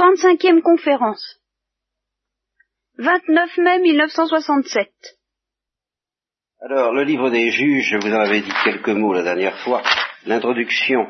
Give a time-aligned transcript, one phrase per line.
[0.00, 1.22] 35e conférence.
[2.96, 4.88] 29 mai 1967.
[6.62, 9.82] Alors, le livre des juges, je vous en avais dit quelques mots la dernière fois.
[10.24, 11.06] L'introduction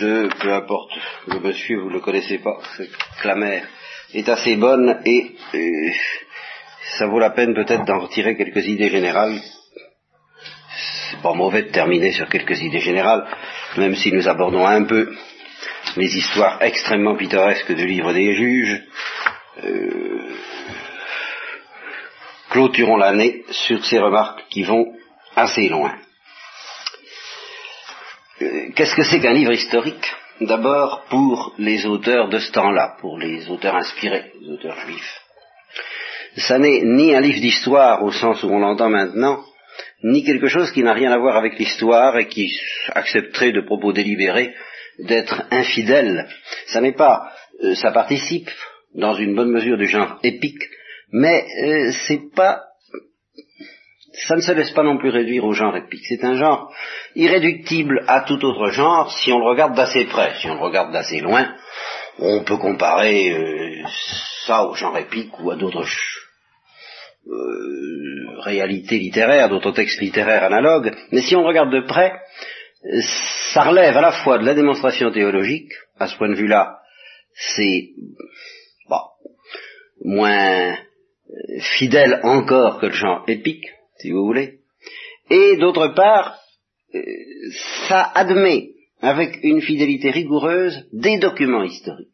[0.00, 0.92] de, peu importe,
[1.26, 2.88] le monsieur, vous ne le connaissez pas, c'est
[3.20, 3.62] Clamer,
[4.14, 5.90] est assez bonne et euh,
[6.98, 9.40] ça vaut la peine peut-être d'en retirer quelques idées générales.
[11.10, 13.26] C'est pas mauvais de terminer sur quelques idées générales,
[13.76, 15.12] même si nous abordons un peu
[15.98, 18.82] les histoires extrêmement pittoresques du livre des juges.
[19.64, 20.32] Euh,
[22.50, 24.94] clôturons l'année sur ces remarques qui vont
[25.34, 25.94] assez loin.
[28.40, 30.14] Euh, qu'est-ce que c'est qu'un livre historique?
[30.40, 35.20] D'abord pour les auteurs de ce temps-là, pour les auteurs inspirés, les auteurs juifs.
[36.36, 39.42] Ça n'est ni un livre d'histoire au sens où on l'entend maintenant,
[40.04, 42.56] ni quelque chose qui n'a rien à voir avec l'histoire et qui
[42.94, 44.54] accepterait de propos délibérés
[44.98, 46.28] d'être infidèle.
[46.66, 48.50] Ça n'est pas, euh, ça participe
[48.94, 50.62] dans une bonne mesure du genre épique,
[51.12, 52.62] mais euh, c'est pas,
[54.26, 56.04] ça ne se laisse pas non plus réduire au genre épique.
[56.08, 56.72] C'est un genre
[57.14, 60.34] irréductible à tout autre genre si on le regarde d'assez près.
[60.40, 61.54] Si on le regarde d'assez loin,
[62.18, 63.84] on peut comparer euh,
[64.46, 65.86] ça au genre épique ou à d'autres
[68.40, 70.94] réalités littéraires, d'autres textes littéraires analogues.
[71.12, 72.12] Mais si on regarde de près,
[73.52, 76.78] ça relève à la fois de la démonstration théologique, à ce point de vue-là,
[77.34, 77.90] c'est
[78.88, 79.00] bon,
[80.04, 83.66] moins euh, fidèle encore que le genre épique,
[83.98, 84.60] si vous voulez,
[85.30, 86.38] et d'autre part,
[86.94, 87.00] euh,
[87.88, 92.08] ça admet avec une fidélité rigoureuse des documents historiques.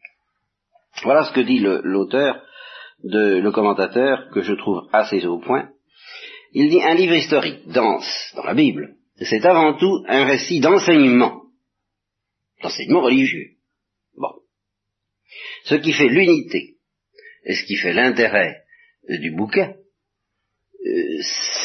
[1.02, 2.42] Voilà ce que dit l'auteur,
[3.02, 5.70] le commentateur, que je trouve assez au point.
[6.52, 11.42] Il dit un livre historique dense dans la Bible, c'est avant tout un récit d'enseignement,
[12.62, 13.50] d'enseignement religieux.
[14.16, 14.32] Bon.
[15.64, 16.76] Ce qui fait l'unité
[17.44, 18.62] et ce qui fait l'intérêt
[19.08, 19.74] du bouquin,
[20.86, 21.18] euh,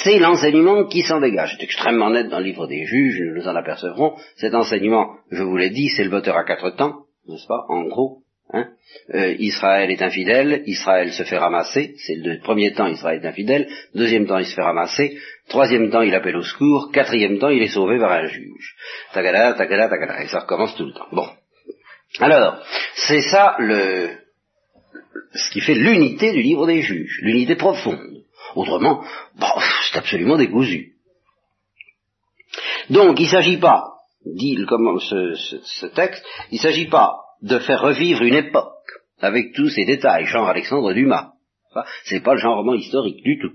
[0.04, 1.56] c'est l'enseignement qui s'en dégage.
[1.58, 4.18] C'est extrêmement net dans le livre des juges, nous nous en apercevrons.
[4.38, 7.84] Cet enseignement, je vous l'ai dit, c'est le moteur à quatre temps, n'est-ce pas, en
[7.84, 8.24] gros.
[8.52, 8.70] Hein
[9.14, 13.70] euh, Israël est infidèle, Israël se fait ramasser, c'est le premier temps Israël est infidèle,
[13.94, 17.62] deuxième temps il se fait ramasser, troisième temps il appelle au secours, quatrième temps il
[17.62, 18.76] est sauvé par un juge.
[19.14, 21.08] Tagada, tagada, tagada, et ça recommence tout le temps.
[21.12, 21.28] Bon.
[22.20, 22.64] Alors,
[22.96, 24.10] c'est ça le,
[25.34, 28.24] ce qui fait l'unité du livre des juges, l'unité profonde.
[28.56, 29.04] Autrement,
[29.92, 30.94] c'est absolument décousu.
[32.90, 33.94] Donc, il ne s'agit pas,
[34.26, 38.74] dit ce, ce texte, il ne s'agit pas de faire revivre une époque
[39.20, 41.34] avec tous ses détails, genre Alexandre Dumas.
[42.06, 43.54] C'est pas le genre roman historique du tout.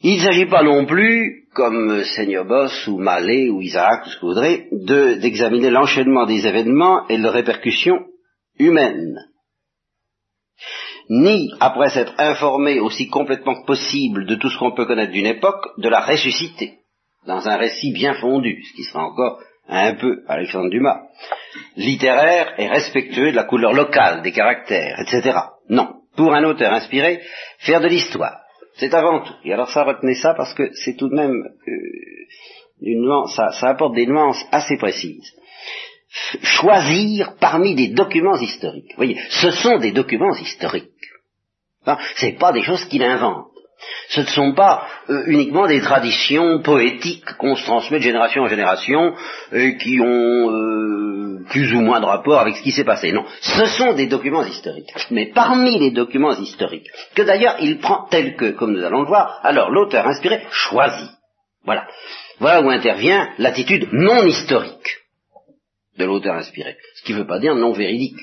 [0.00, 4.20] Il ne s'agit pas non plus, comme Seigneur Boss ou Mallet ou Isaac, ce que
[4.20, 4.68] vous voudrez,
[5.20, 8.06] d'examiner l'enchaînement des événements et leurs répercussions
[8.58, 9.18] humaines.
[11.10, 15.26] Ni, après s'être informé aussi complètement que possible de tout ce qu'on peut connaître d'une
[15.26, 16.78] époque, de la ressusciter
[17.26, 21.02] dans un récit bien fondu, ce qui sera encore un peu Alexandre Dumas,
[21.76, 25.38] littéraire et respectueux de la couleur locale, des caractères, etc.
[25.68, 25.94] Non.
[26.16, 27.20] Pour un auteur inspiré,
[27.58, 28.40] faire de l'histoire,
[28.76, 29.34] c'est avant tout.
[29.44, 31.72] Et alors ça, retenez ça parce que c'est tout de même euh,
[32.80, 35.32] une nuance, ça, apporte des nuances assez précises.
[36.42, 38.90] choisir parmi des documents historiques.
[38.90, 40.90] Vous voyez, ce sont des documents historiques.
[41.86, 43.46] Hein, c'est pas des choses qu'il invente.
[44.08, 48.48] Ce ne sont pas euh, uniquement des traditions poétiques qu'on se transmet de génération en
[48.48, 49.14] génération
[49.52, 53.12] et qui ont euh, plus ou moins de rapport avec ce qui s'est passé.
[53.12, 54.92] Non, ce sont des documents historiques.
[55.10, 59.08] Mais parmi les documents historiques, que d'ailleurs il prend tel que, comme nous allons le
[59.08, 61.10] voir, alors l'auteur inspiré choisit.
[61.64, 61.86] Voilà.
[62.38, 64.98] Voilà où intervient l'attitude non historique
[65.98, 66.76] de l'auteur inspiré.
[66.96, 68.18] Ce qui ne veut pas dire non véridique,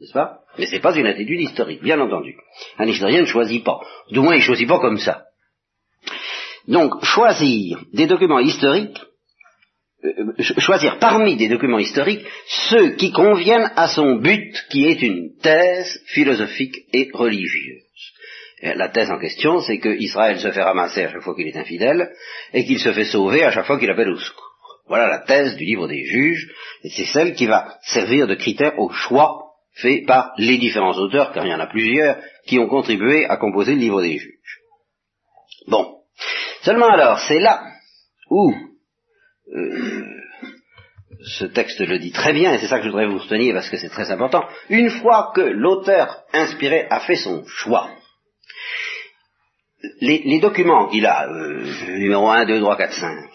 [0.00, 0.40] n'est-ce pas?
[0.58, 2.34] Mais ce n'est pas une attitude historique, bien entendu.
[2.78, 3.80] Un historien ne choisit pas.
[4.10, 5.24] Du moins, il ne choisit pas comme ça.
[6.66, 8.98] Donc, choisir des documents historiques,
[10.04, 15.36] euh, choisir parmi des documents historiques ceux qui conviennent à son but, qui est une
[15.42, 17.82] thèse philosophique et religieuse.
[18.62, 21.56] la thèse en question, c'est que Israël se fait ramasser à chaque fois qu'il est
[21.56, 22.10] infidèle,
[22.54, 24.50] et qu'il se fait sauver à chaque fois qu'il appelle au secours.
[24.86, 26.50] Voilà la thèse du livre des juges,
[26.84, 31.32] et c'est celle qui va servir de critère au choix fait par les différents auteurs,
[31.32, 34.60] car il y en a plusieurs, qui ont contribué à composer le livre des juges.
[35.68, 35.96] Bon.
[36.62, 37.62] Seulement alors, c'est là
[38.28, 38.52] où
[39.54, 40.04] euh,
[41.22, 43.68] ce texte le dit très bien, et c'est ça que je voudrais vous retenir parce
[43.68, 47.90] que c'est très important, une fois que l'auteur inspiré a fait son choix,
[50.00, 53.28] les, documents qu'il a, euh, numéro 1, 2, 3, 4, 5,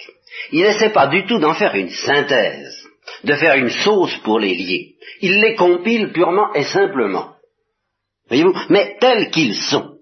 [0.52, 2.85] il n'essaie pas du tout d'en faire une synthèse
[3.24, 4.96] de faire une sauce pour les lier.
[5.22, 7.36] Il les compile purement et simplement.
[8.28, 8.54] Voyez-vous?
[8.69, 10.00] Mais tels qu'ils sont.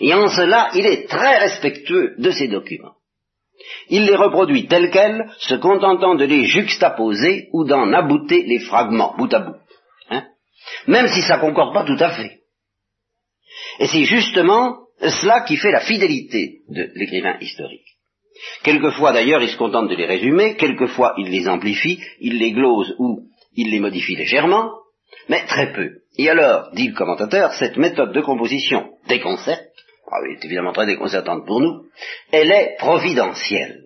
[0.00, 2.94] Et en cela, il est très respectueux de ces documents.
[3.88, 9.14] Il les reproduit tels quels, se contentant de les juxtaposer ou d'en abouter les fragments,
[9.16, 9.56] bout à bout.
[10.10, 10.24] Hein?
[10.86, 12.40] Même si ça concorde pas tout à fait.
[13.80, 17.97] Et c'est justement cela qui fait la fidélité de l'écrivain historique.
[18.62, 22.94] Quelquefois d'ailleurs il se contente de les résumer, quelquefois il les amplifie, il les glose
[22.98, 23.22] ou
[23.54, 24.70] il les modifie légèrement,
[25.28, 25.90] mais très peu.
[26.16, 29.68] Et alors, dit le commentateur, cette méthode de composition déconcerte,
[30.10, 31.84] ah elle est évidemment très déconcertante pour nous,
[32.32, 33.84] elle est providentielle,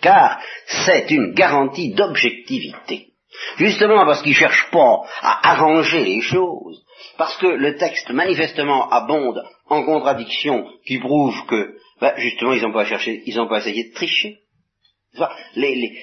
[0.00, 3.08] car c'est une garantie d'objectivité.
[3.56, 6.84] Justement parce qu'il ne cherche pas à arranger les choses,
[7.16, 12.72] parce que le texte manifestement abonde en contradictions qui prouvent que, ben, justement, ils n'ont
[12.72, 14.38] pas cherché, ils n'ont pas essayé de tricher.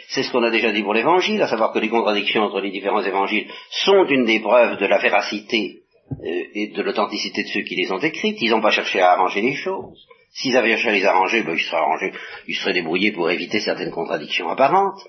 [0.08, 2.72] C'est ce qu'on a déjà dit pour l'évangile, à savoir que les contradictions entre les
[2.72, 3.48] différents évangiles
[3.84, 5.80] sont une des preuves de la véracité
[6.12, 8.38] euh, et de l'authenticité de ceux qui les ont écrites.
[8.40, 10.08] Ils n'ont pas cherché à arranger les choses.
[10.32, 12.14] S'ils avaient cherché à les arranger, ben, ils seraient arrangés,
[12.48, 15.02] ils seraient débrouillés pour éviter certaines contradictions apparentes.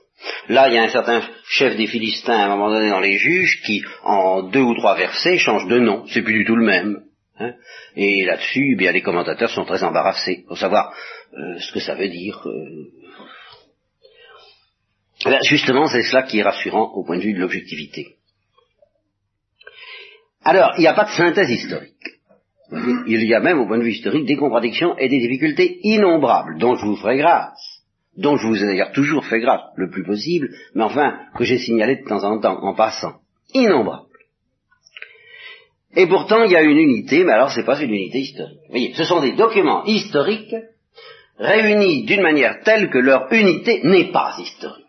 [0.49, 3.17] Là, il y a un certain chef des Philistins à un moment donné dans les
[3.17, 6.05] juges qui, en deux ou trois versets, change de nom.
[6.07, 7.05] C'est plus du tout le même.
[7.41, 7.55] Hein.
[7.97, 10.95] Et là-dessus, eh bien, les commentateurs sont très embarrassés pour savoir
[11.33, 12.47] euh, ce que ça veut dire.
[12.47, 12.93] Euh.
[15.49, 18.17] justement, c'est cela qui est rassurant au point de vue de l'objectivité.
[20.45, 21.95] Alors, il n'y a pas de synthèse historique.
[23.07, 26.59] Il y a même, au point de vue historique, des contradictions et des difficultés innombrables,
[26.59, 27.83] dont je vous ferai grâce,
[28.17, 31.59] dont je vous ai d'ailleurs toujours fait grâce, le plus possible, mais enfin, que j'ai
[31.59, 33.21] signalé de temps en temps, en passant.
[33.55, 34.10] Innombrables.
[35.97, 38.59] Et pourtant, il y a une unité, mais alors c'est pas une unité historique.
[38.67, 40.55] Vous voyez, ce sont des documents historiques
[41.39, 44.87] réunis d'une manière telle que leur unité n'est pas historique.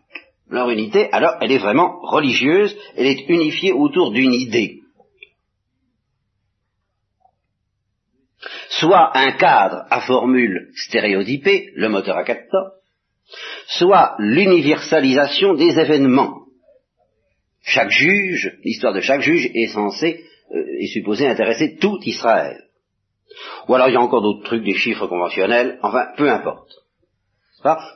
[0.49, 4.81] Leur unité, alors, elle est vraiment religieuse, elle est unifiée autour d'une idée.
[8.81, 12.71] soit un cadre à formule stéréotypée, le moteur à quatre temps,
[13.67, 16.45] soit l'universalisation des événements.
[17.63, 22.63] Chaque juge, l'histoire de chaque juge est censée, est supposée intéresser tout Israël.
[23.67, 26.71] Ou alors il y a encore d'autres trucs, des chiffres conventionnels, enfin, peu importe.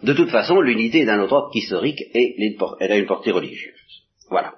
[0.03, 2.35] De toute façon, l'unité d'un autre ordre historique, et
[2.79, 3.73] elle a une portée religieuse.
[4.29, 4.53] Voilà.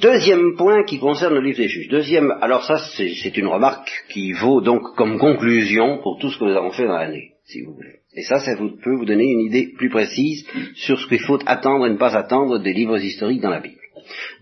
[0.00, 1.88] Deuxième point qui concerne le livre des juges.
[1.88, 6.44] Deuxième, alors ça c'est une remarque qui vaut donc comme conclusion pour tout ce que
[6.44, 8.00] nous avons fait dans l'année, si vous voulez.
[8.14, 11.38] Et ça, ça vous, peut vous donner une idée plus précise sur ce qu'il faut
[11.46, 13.80] attendre et ne pas attendre des livres historiques dans la Bible.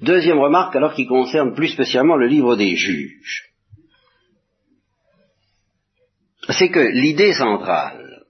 [0.01, 3.53] Deuxième remarque, alors qui concerne plus spécialement le livre des juges.
[6.49, 8.25] C'est que l'idée centrale,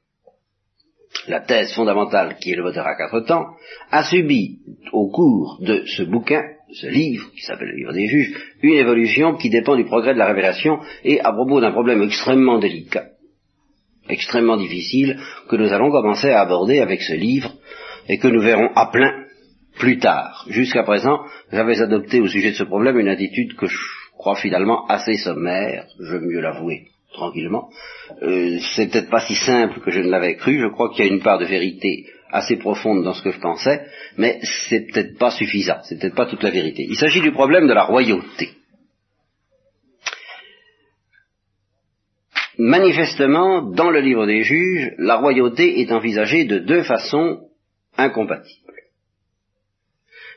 [1.28, 3.56] la thèse fondamentale qui est le moteur à quatre temps,
[3.90, 4.58] a subi
[4.92, 6.42] au cours de ce bouquin
[6.72, 10.18] ce livre, qui s'appelle le livre des juges, une évolution qui dépend du progrès de
[10.18, 13.08] la révélation et à propos d'un problème extrêmement délicat,
[14.08, 15.18] extrêmement difficile,
[15.48, 17.52] que nous allons commencer à aborder avec ce livre
[18.08, 19.21] et que nous verrons à plein
[19.78, 20.44] plus tard.
[20.48, 21.20] Jusqu'à présent,
[21.50, 23.78] j'avais adopté au sujet de ce problème une attitude que je
[24.16, 27.68] crois finalement assez sommaire, je veux mieux l'avouer tranquillement.
[28.22, 31.08] Euh, c'est peut-être pas si simple que je ne l'avais cru, je crois qu'il y
[31.08, 33.86] a une part de vérité assez profonde dans ce que je pensais,
[34.16, 36.86] mais c'est peut-être pas suffisant, c'est peut-être pas toute la vérité.
[36.88, 38.50] Il s'agit du problème de la royauté.
[42.58, 47.48] Manifestement, dans le livre des juges, la royauté est envisagée de deux façons
[47.96, 48.61] incompatibles.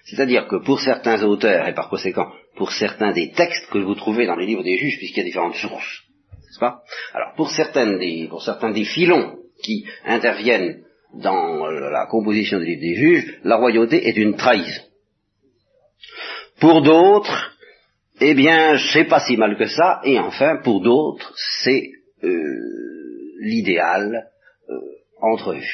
[0.05, 4.25] C'est-à-dire que pour certains auteurs, et par conséquent pour certains des textes que vous trouvez
[4.27, 6.83] dans les livres des juges, puisqu'il y a différentes sources, n'est-ce pas?
[7.13, 10.83] Alors pour, certaines des, pour certains des filons qui interviennent
[11.15, 14.83] dans la composition du livre des juges, la royauté est une trahison.
[16.59, 17.51] Pour d'autres,
[18.21, 21.89] eh bien, c'est pas si mal que ça, et enfin, pour d'autres, c'est
[22.23, 22.29] euh,
[23.39, 24.29] l'idéal
[24.69, 24.79] euh,
[25.21, 25.67] entrevu.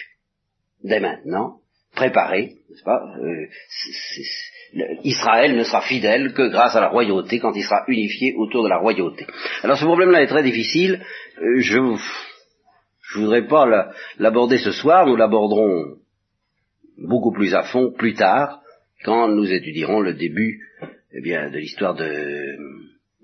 [0.83, 1.60] Dès maintenant,
[2.01, 3.45] préparé, n'est-ce pas euh,
[5.03, 8.69] Israël ne sera fidèle que grâce à la royauté, quand il sera unifié autour de
[8.69, 9.27] la royauté.
[9.61, 11.03] Alors ce problème-là est très difficile.
[11.57, 11.77] je
[13.11, 15.97] je ne voudrais pas l'aborder ce soir, nous l'aborderons
[16.97, 18.61] beaucoup plus à fond plus tard,
[19.03, 20.61] quand nous étudierons le début
[21.13, 22.05] eh de l'histoire de,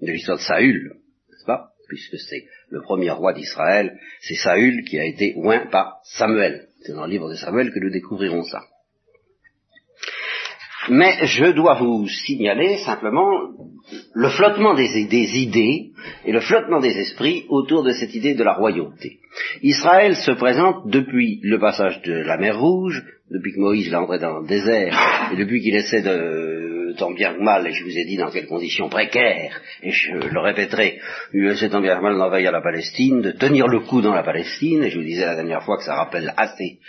[0.01, 0.93] de l'histoire de Saül,
[1.29, 6.00] n'est-ce pas Puisque c'est le premier roi d'Israël, c'est Saül qui a été oint par
[6.03, 6.66] Samuel.
[6.81, 8.62] C'est dans le livre de Samuel que nous découvrirons ça.
[10.89, 13.29] Mais je dois vous signaler simplement
[14.13, 15.91] le flottement des, idées
[16.25, 19.19] et le flottement des esprits autour de cette idée de la royauté.
[19.62, 24.19] Israël se présente depuis le passage de la mer Rouge depuis que Moïse l'a entré
[24.19, 24.98] dans le désert,
[25.34, 28.31] et depuis qu'il essaie de, tant bien que mal, et je vous ai dit dans
[28.31, 30.99] quelles conditions précaires, et je le répéterai,
[31.33, 34.83] essaie tant bien que mal d'envahir la Palestine, de tenir le coup dans la Palestine,
[34.83, 36.79] et je vous disais la dernière fois que ça rappelle assez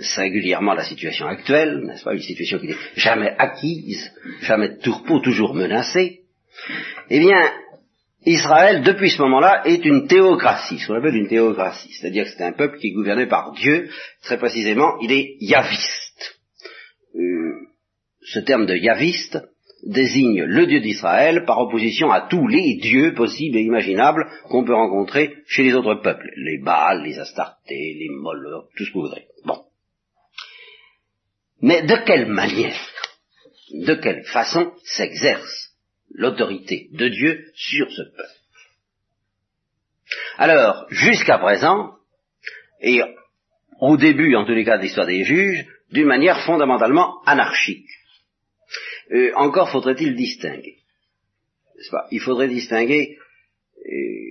[0.00, 4.10] singulièrement la situation actuelle, n'est-ce pas, une situation qui n'est jamais acquise,
[4.42, 6.20] jamais de tourpeau, toujours menacée,
[7.10, 7.50] eh bien,
[8.26, 12.44] Israël, depuis ce moment-là, est une théocratie, ce qu'on appelle une théocratie, c'est-à-dire que c'est
[12.44, 13.88] un peuple qui est gouverné par Dieu,
[14.22, 16.38] très précisément, il est yaviste.
[17.14, 17.68] Euh,
[18.22, 19.38] ce terme de yaviste
[19.84, 24.74] désigne le Dieu d'Israël par opposition à tous les dieux possibles et imaginables qu'on peut
[24.74, 29.02] rencontrer chez les autres peuples, les Baals, les Astartés, les Moloch, tout ce que vous
[29.02, 29.26] voudrez.
[29.44, 29.62] Bon.
[31.60, 32.78] Mais de quelle manière,
[33.72, 35.74] de quelle façon s'exerce
[36.10, 38.38] l'autorité de Dieu sur ce peuple?
[40.38, 41.94] Alors, jusqu'à présent,
[42.80, 43.00] et
[43.80, 47.86] au début, en tous les cas, de l'histoire des juges, d'une manière fondamentalement anarchique.
[49.12, 50.76] Euh, encore faudrait-il distinguer.
[51.90, 52.06] Pas?
[52.10, 53.16] Il faudrait distinguer
[53.78, 54.28] euh,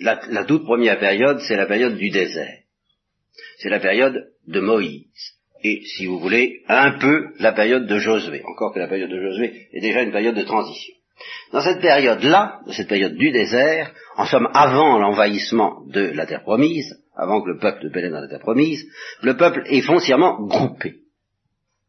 [0.00, 2.58] la, toute première période, c'est la période du désert.
[3.58, 5.34] C'est la période de Moïse.
[5.62, 8.42] Et, si vous voulez, un peu la période de Josué.
[8.44, 10.94] Encore que la période de Josué est déjà une période de transition.
[11.52, 16.98] Dans cette période-là, cette période du désert, en somme avant l'envahissement de la terre promise,
[17.14, 18.86] avant que le peuple ne pénètre dans la terre promise,
[19.22, 21.00] le peuple est foncièrement groupé.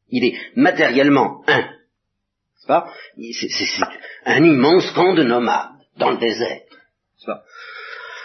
[0.10, 1.64] Il est matériellement un.
[2.68, 3.84] C'est
[4.26, 6.62] un immense camp de nomades dans le désert.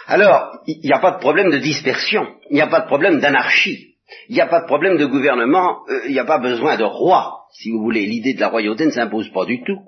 [0.07, 3.19] Alors, il n'y a pas de problème de dispersion, il n'y a pas de problème
[3.19, 3.95] d'anarchie,
[4.29, 6.85] il n'y a pas de problème de gouvernement, euh, il n'y a pas besoin de
[6.85, 8.05] roi, si vous voulez.
[8.05, 9.81] L'idée de la royauté ne s'impose pas du tout.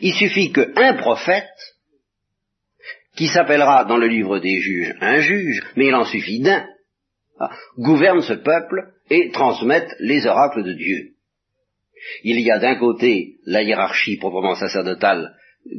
[0.00, 1.48] Il suffit qu'un prophète,
[3.16, 6.66] qui s'appellera dans le livre des juges un juge, mais il en suffit d'un,
[7.40, 11.13] ah, gouverne ce peuple et transmette les oracles de Dieu.
[12.22, 15.34] Il y a d'un côté la hiérarchie proprement sacerdotale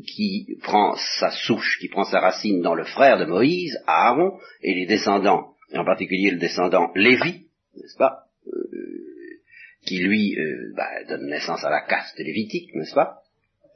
[0.08, 4.74] qui prend sa souche, qui prend sa racine dans le frère de Moïse, Aaron, et
[4.74, 9.42] les descendants, et en particulier le descendant Lévi, n'est-ce pas, euh,
[9.86, 13.22] qui lui euh, bah, donne naissance à la caste lévitique, n'est-ce pas.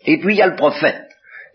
[0.05, 1.08] Et puis il y a le prophète,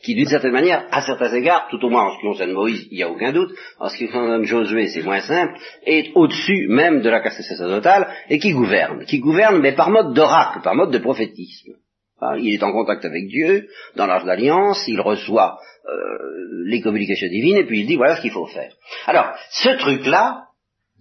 [0.04, 2.86] qui d'une certaine manière, à certains égards, tout au moins en ce qui concerne Moïse,
[2.90, 6.68] il n'y a aucun doute, en ce qui concerne Josué, c'est moins simple, est au-dessus
[6.68, 10.74] même de la caste sacerdotale, et qui gouverne, qui gouverne, mais par mode d'oracle, par
[10.74, 11.72] mode de prophétisme.
[12.38, 16.18] Il est en contact avec Dieu, dans l'âge d'alliance, il reçoit euh,
[16.66, 18.72] les communications divines, et puis il dit voilà ce qu'il faut faire.
[19.06, 20.44] Alors, ce truc-là,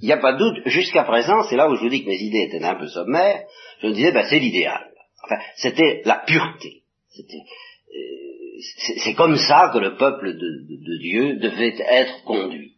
[0.01, 2.09] il n'y a pas de doute, jusqu'à présent, c'est là où je vous dis que
[2.09, 3.43] mes idées étaient un peu sommaires,
[3.81, 4.89] je me disais, ben, c'est l'idéal.
[5.23, 6.83] Enfin, c'était la pureté.
[7.19, 12.77] Euh, c'est comme ça que le peuple de, Dieu devait être conduit,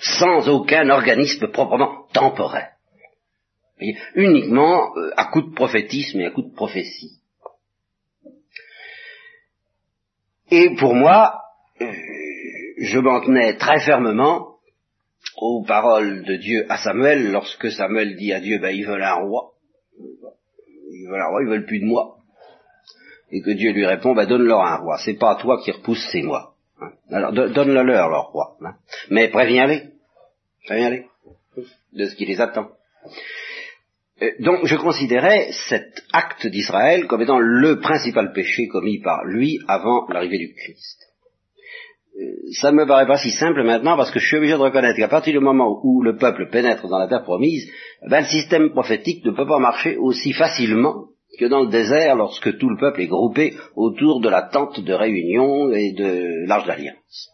[0.00, 2.70] sans aucun organisme proprement temporel,
[4.14, 7.20] uniquement euh, à coup de prophétisme et à coup de prophétie.
[10.50, 11.40] Et pour moi,
[11.80, 11.92] euh,
[12.78, 14.56] je m'en tenais très fermement
[15.36, 19.14] aux paroles de Dieu à Samuel lorsque Samuel dit à Dieu, ben, ils veulent un
[19.14, 19.52] roi.
[19.98, 22.18] Ils veulent un roi, ils veulent plus de moi
[23.30, 26.22] et que Dieu lui répond, bah, donne-leur un roi, c'est pas toi qui repousse, c'est
[26.22, 26.54] moi.
[26.80, 26.90] Hein.
[27.10, 28.56] Alors donne-le leur, leur roi.
[28.64, 28.74] Hein.
[29.10, 29.82] Mais préviens-les,
[30.66, 31.06] préviens-les
[31.92, 32.68] de ce qui les attend.
[34.22, 39.58] Euh, donc je considérais cet acte d'Israël comme étant le principal péché commis par lui
[39.68, 41.00] avant l'arrivée du Christ.
[42.16, 42.22] Euh,
[42.60, 44.98] ça ne me paraît pas si simple maintenant parce que je suis obligé de reconnaître
[44.98, 47.68] qu'à partir du moment où le peuple pénètre dans la terre promise,
[48.08, 52.58] ben, le système prophétique ne peut pas marcher aussi facilement que dans le désert lorsque
[52.58, 57.30] tout le peuple est groupé autour de la tente de réunion et de l'arche d'alliance.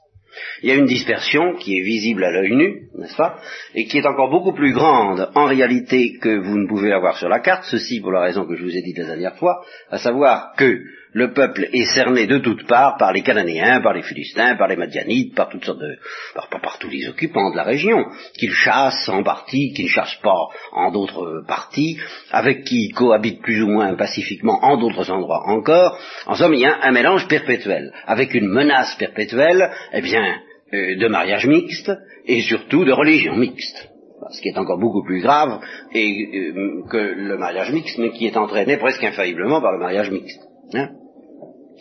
[0.63, 3.41] Il y a une dispersion qui est visible à l'œil nu, n'est-ce pas,
[3.75, 7.29] et qui est encore beaucoup plus grande en réalité que vous ne pouvez avoir sur
[7.29, 9.99] la carte, ceci pour la raison que je vous ai dit la dernière fois, à
[9.99, 10.81] savoir que
[11.13, 14.77] le peuple est cerné de toutes parts par les Cananéens, par les Philistins, par les
[14.77, 15.97] Madianites, par toutes sortes de,
[16.35, 18.05] par, tous les occupants de la région,
[18.39, 21.99] qu'ils chassent en partie, qu'ils ne chassent pas en d'autres parties,
[22.31, 25.99] avec qui ils cohabitent plus ou moins pacifiquement en d'autres endroits encore.
[26.27, 30.41] En somme, il y a un mélange perpétuel, avec une menace perpétuelle, eh bien,
[30.73, 31.91] euh, de mariage mixte
[32.27, 33.89] et surtout de religion mixte
[34.33, 35.61] ce qui est encore beaucoup plus grave
[35.93, 40.11] et, euh, que le mariage mixte, mais qui est entraîné presque infailliblement par le mariage
[40.11, 40.41] mixte.
[40.75, 40.91] Hein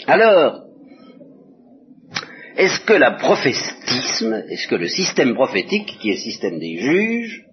[0.08, 0.66] alors,
[2.58, 7.46] est-ce que la prophétisme, est-ce que le système prophétique, qui est le système des juges,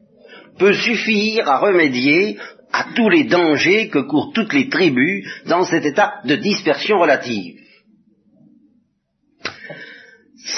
[0.58, 2.38] peut suffire à remédier
[2.72, 7.60] à tous les dangers que courent toutes les tribus dans cet état de dispersion relative?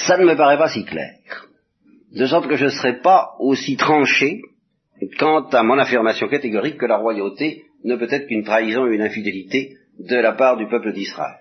[0.06, 1.14] Ça ne me paraît pas si clair.
[2.14, 4.40] De sorte que je ne serais pas aussi tranché
[5.18, 9.02] quant à mon affirmation catégorique que la royauté ne peut être qu'une trahison et une
[9.02, 11.36] infidélité de la part du peuple d'Israël.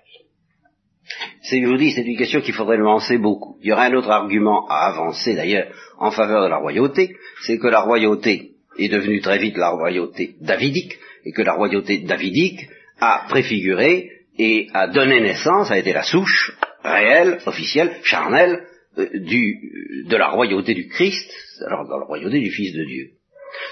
[1.49, 3.57] C'est, vous dis, c'est une question qu'il faudrait nuancer beaucoup.
[3.61, 7.57] Il y aura un autre argument à avancer d'ailleurs en faveur de la royauté, c'est
[7.57, 12.67] que la royauté est devenue très vite la royauté davidique, et que la royauté davidique
[12.99, 18.63] a préfiguré et a donné naissance, a été la souche réelle, officielle, charnelle,
[18.97, 21.31] euh, de la royauté du Christ,
[21.65, 23.11] alors dans la royauté du Fils de Dieu.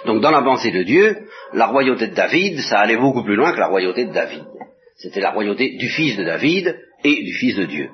[0.06, 1.18] Donc dans la pensée de Dieu,
[1.54, 4.44] la royauté de David, ça allait beaucoup plus loin que la royauté de David.
[4.96, 7.90] C'était la royauté du Fils de David et du Fils de Dieu.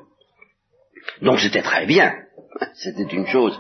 [1.22, 2.14] Donc c'était très bien.
[2.76, 3.60] C'était une chose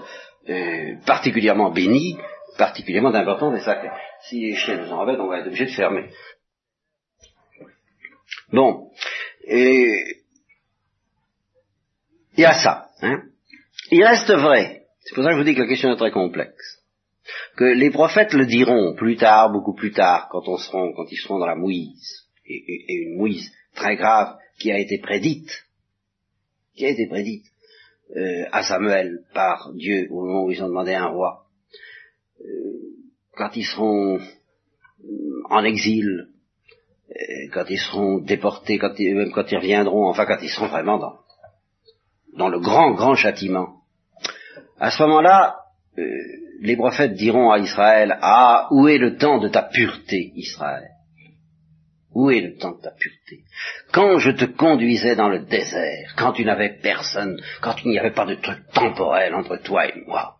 [0.50, 2.18] euh, particulièrement bénie,
[2.58, 3.90] particulièrement importante et sacrée.
[4.22, 6.10] Si les chiens nous en embêtent, on va être obligé de fermer.
[8.52, 8.92] Bon.
[9.46, 10.22] Et
[12.38, 12.90] il y a ça.
[13.02, 13.24] Hein.
[13.92, 16.12] Il reste vrai, c'est pour ça que je vous dis que la question est très
[16.12, 16.82] complexe,
[17.58, 21.18] que les prophètes le diront plus tard, beaucoup plus tard, quand, on seront, quand ils
[21.18, 25.65] seront dans la mouise, et, une mouise très grave qui a été prédite,
[26.75, 27.46] qui a été prédite
[28.15, 31.46] euh, à Samuel par Dieu au moment où ils ont demandé un roi,
[32.41, 32.46] euh,
[33.36, 34.20] quand ils seront
[35.50, 36.27] en exil,
[37.10, 40.68] euh, quand ils seront déportés, quand ils, même quand ils reviendront, enfin quand ils seront
[40.68, 41.15] vraiment dans,
[42.38, 43.82] dans le grand, grand châtiment.
[44.80, 45.58] À ce moment-là,
[45.98, 46.03] euh,
[46.62, 50.89] les prophètes diront à Israël, Ah, où est le temps de ta pureté, Israël?
[52.13, 53.44] Où est le temps de ta pureté?
[53.94, 58.12] Quand je te conduisais dans le désert, quand tu n'avais personne, quand il n'y avait
[58.12, 60.36] pas de truc temporel entre toi et moi,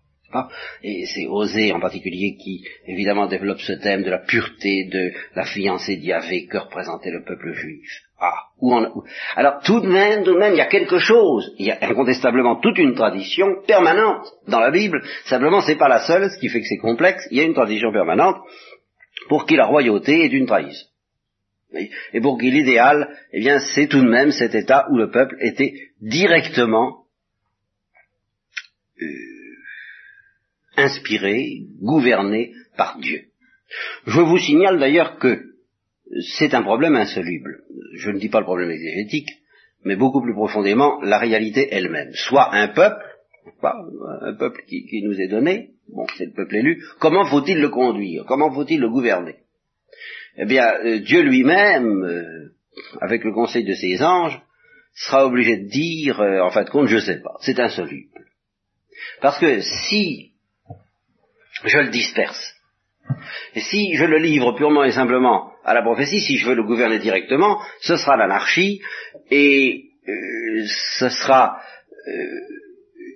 [0.84, 5.46] et c'est Osée en particulier qui, évidemment, développe ce thème de la pureté de la
[5.46, 8.02] fiancée d'Yahvé que représentait le peuple juif.
[8.20, 8.36] Ah,
[9.36, 11.78] alors tout de même, tout de même, il y a quelque chose, il y a
[11.82, 15.04] incontestablement toute une tradition permanente dans la Bible.
[15.26, 17.28] Simplement, c'est pas la seule, ce qui fait que c'est complexe.
[17.32, 18.38] Il y a une tradition permanente
[19.28, 20.86] pour qui la royauté est une trahison.
[22.14, 25.36] Et pour qui l'idéal, eh bien, c'est tout de même cet état où le peuple
[25.40, 27.06] était directement
[29.02, 29.06] euh,
[30.78, 33.22] inspiré, gouverné par Dieu.
[34.06, 35.52] Je vous signale d'ailleurs que
[36.38, 37.64] c'est un problème insoluble.
[37.96, 39.30] Je ne dis pas le problème exégétique,
[39.84, 42.12] mais beaucoup plus profondément la réalité elle-même.
[42.14, 43.04] Soit un peuple,
[43.64, 48.26] un peuple qui, nous est donné, bon, c'est le peuple élu, comment faut-il le conduire?
[48.26, 49.38] Comment faut-il le gouverner?
[50.38, 52.54] Eh bien, euh, Dieu lui-même, euh,
[53.02, 54.42] avec le conseil de ses anges,
[54.96, 58.10] sera obligé de dire, euh, en fin de compte, je ne sais pas, c'est insoluble.
[59.22, 60.32] Parce que si
[61.64, 62.56] je le disperse.
[63.56, 67.00] Si je le livre purement et simplement à la prophétie, si je veux le gouverner
[67.00, 68.82] directement, ce sera l'anarchie
[69.30, 70.66] et euh,
[71.00, 71.62] ce sera
[72.08, 72.12] euh,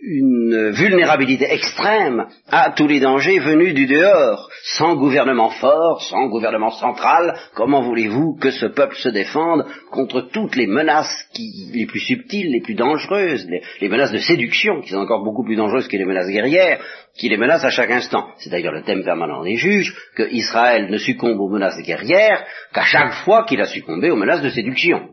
[0.08, 4.50] une vulnérabilité extrême à tous les dangers venus du dehors.
[4.78, 10.56] Sans gouvernement fort, sans gouvernement central, comment voulez-vous que ce peuple se défende contre toutes
[10.56, 11.28] les menaces
[11.74, 13.48] les plus subtiles, les plus dangereuses,
[13.82, 16.80] les, menaces de séduction, qui sont encore beaucoup plus dangereuses que les menaces guerrières,
[17.18, 18.28] qui les menacent à chaque instant.
[18.38, 22.84] C'est d'ailleurs le thème permanent des juges, que Israël ne succombe aux menaces guerrières qu'à
[22.84, 25.10] chaque fois qu'il a succombé aux menaces de séduction.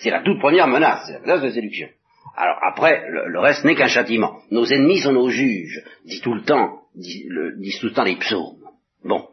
[0.00, 1.88] C'est la toute première menace, la menace de séduction.
[2.36, 4.40] Alors après, le, reste n'est qu'un châtiment.
[4.50, 8.62] Nos ennemis sont nos juges, dit tout le temps, disent tout le temps les psaumes.
[9.04, 9.26] Bon.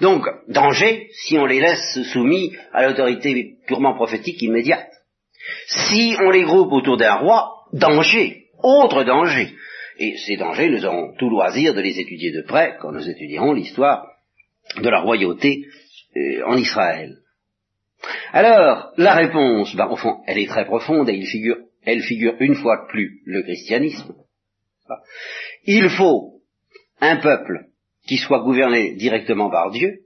[0.00, 4.90] Donc, danger si on les laisse soumis à l'autorité purement prophétique immédiate.
[5.66, 9.52] Si on les groupe autour d'un roi, danger, autre danger.
[9.98, 13.52] Et ces dangers, nous aurons tout loisir de les étudier de près quand nous étudierons
[13.52, 14.06] l'histoire
[14.76, 15.64] de la royauté
[16.16, 17.16] euh, en Israël.
[18.32, 22.34] Alors, la réponse, ben, au fond, elle est très profonde et il figure elle figure
[22.40, 24.14] une fois de plus le christianisme.
[25.64, 26.40] Il faut
[27.00, 27.66] un peuple
[28.06, 30.00] qui soit gouverné directement par Dieu.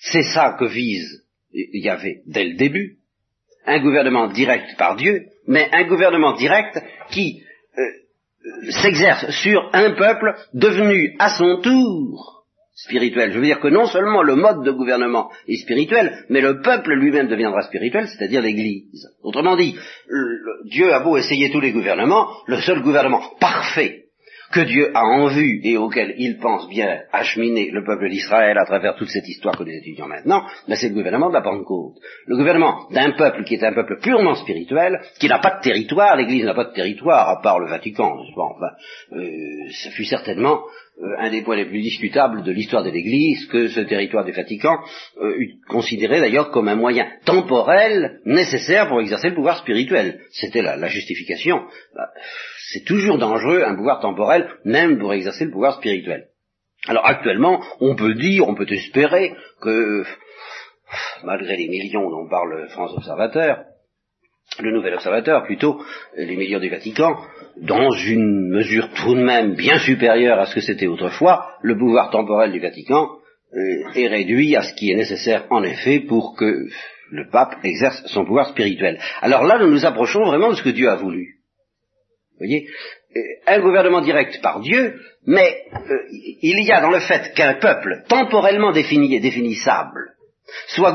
[0.00, 2.98] C'est ça que vise Yahvé dès le début.
[3.64, 6.78] Un gouvernement direct par Dieu, mais un gouvernement direct
[7.10, 7.42] qui
[7.76, 12.35] euh, s'exerce sur un peuple devenu à son tour
[12.76, 13.32] spirituel.
[13.32, 16.92] Je veux dire que non seulement le mode de gouvernement est spirituel, mais le peuple
[16.94, 19.08] lui-même deviendra spirituel, c'est-à-dire l'Église.
[19.22, 19.76] Autrement dit,
[20.66, 24.02] Dieu a beau essayer tous les gouvernements, le seul gouvernement parfait
[24.52, 28.64] que Dieu a en vue et auquel il pense bien acheminer le peuple d'Israël à
[28.64, 31.96] travers toute cette histoire que nous étudions maintenant, ben c'est le gouvernement de la Pentecôte.
[32.26, 36.16] Le gouvernement d'un peuple qui est un peuple purement spirituel, qui n'a pas de territoire,
[36.16, 38.76] l'Église n'a pas de territoire à part le Vatican, enfin,
[39.12, 39.24] euh,
[39.70, 40.60] ce fut certainement
[41.02, 44.32] euh, un des points les plus discutables de l'histoire de l'Église, que ce territoire du
[44.32, 44.78] Vatican
[45.20, 45.36] euh,
[45.68, 50.20] considéré d'ailleurs comme un moyen temporel nécessaire pour exercer le pouvoir spirituel.
[50.30, 51.64] C'était la, la, justification.
[51.94, 52.08] Bah,
[52.70, 56.28] c'est toujours dangereux un pouvoir temporel, même pour exercer le pouvoir spirituel.
[56.88, 60.04] Alors actuellement, on peut dire, on peut espérer que,
[61.24, 63.64] malgré les millions dont parle France Observateur,
[64.60, 65.82] le nouvel observateur, plutôt
[66.16, 67.16] les millions du Vatican,
[67.60, 72.10] dans une mesure tout de même bien supérieure à ce que c'était autrefois, le pouvoir
[72.10, 73.08] temporel du Vatican
[73.54, 76.66] euh, est réduit à ce qui est nécessaire en effet pour que
[77.10, 78.98] le pape exerce son pouvoir spirituel.
[79.20, 81.36] Alors là, nous nous approchons vraiment de ce que Dieu a voulu.
[82.32, 82.66] Vous voyez
[83.16, 85.94] euh, Un gouvernement direct par Dieu, mais euh,
[86.42, 90.15] il y a dans le fait qu'un peuple temporellement défini et définissable
[90.68, 90.94] soit,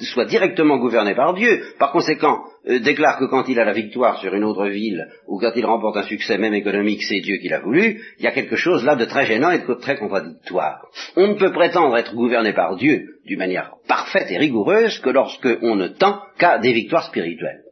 [0.00, 4.18] soit directement gouverné par Dieu, par conséquent euh, déclare que quand il a la victoire
[4.20, 7.48] sur une autre ville, ou quand il remporte un succès même économique, c'est Dieu qui
[7.48, 10.86] l'a voulu, il y a quelque chose là de très gênant et de très contradictoire.
[11.16, 15.48] On ne peut prétendre être gouverné par Dieu d'une manière parfaite et rigoureuse que lorsque
[15.62, 17.62] on ne tend qu'à des victoires spirituelles.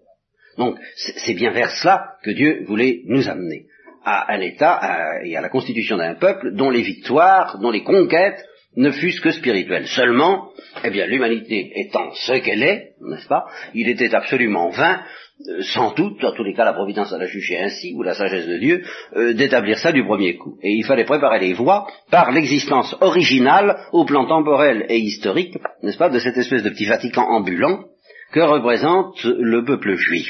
[0.58, 3.66] Donc c'est bien vers cela que Dieu voulait nous amener,
[4.04, 4.80] à un État
[5.24, 8.42] et à la constitution d'un peuple dont les victoires, dont les conquêtes
[8.76, 9.86] ne fût-ce que spirituel.
[9.86, 10.50] Seulement,
[10.84, 15.00] eh bien, l'humanité étant ce qu'elle est, n'est-ce pas, il était absolument vain,
[15.48, 18.46] euh, sans doute, dans tous les cas la Providence a jugé ainsi, ou la sagesse
[18.46, 18.82] de Dieu,
[19.16, 20.58] euh, d'établir ça du premier coup.
[20.62, 25.98] Et il fallait préparer les voies par l'existence originale, au plan temporel et historique, n'est-ce
[25.98, 27.84] pas, de cette espèce de petit Vatican ambulant
[28.32, 30.28] que représente le peuple juif.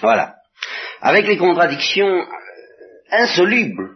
[0.00, 0.34] Voilà.
[1.00, 2.24] Avec les contradictions euh,
[3.10, 3.90] insolubles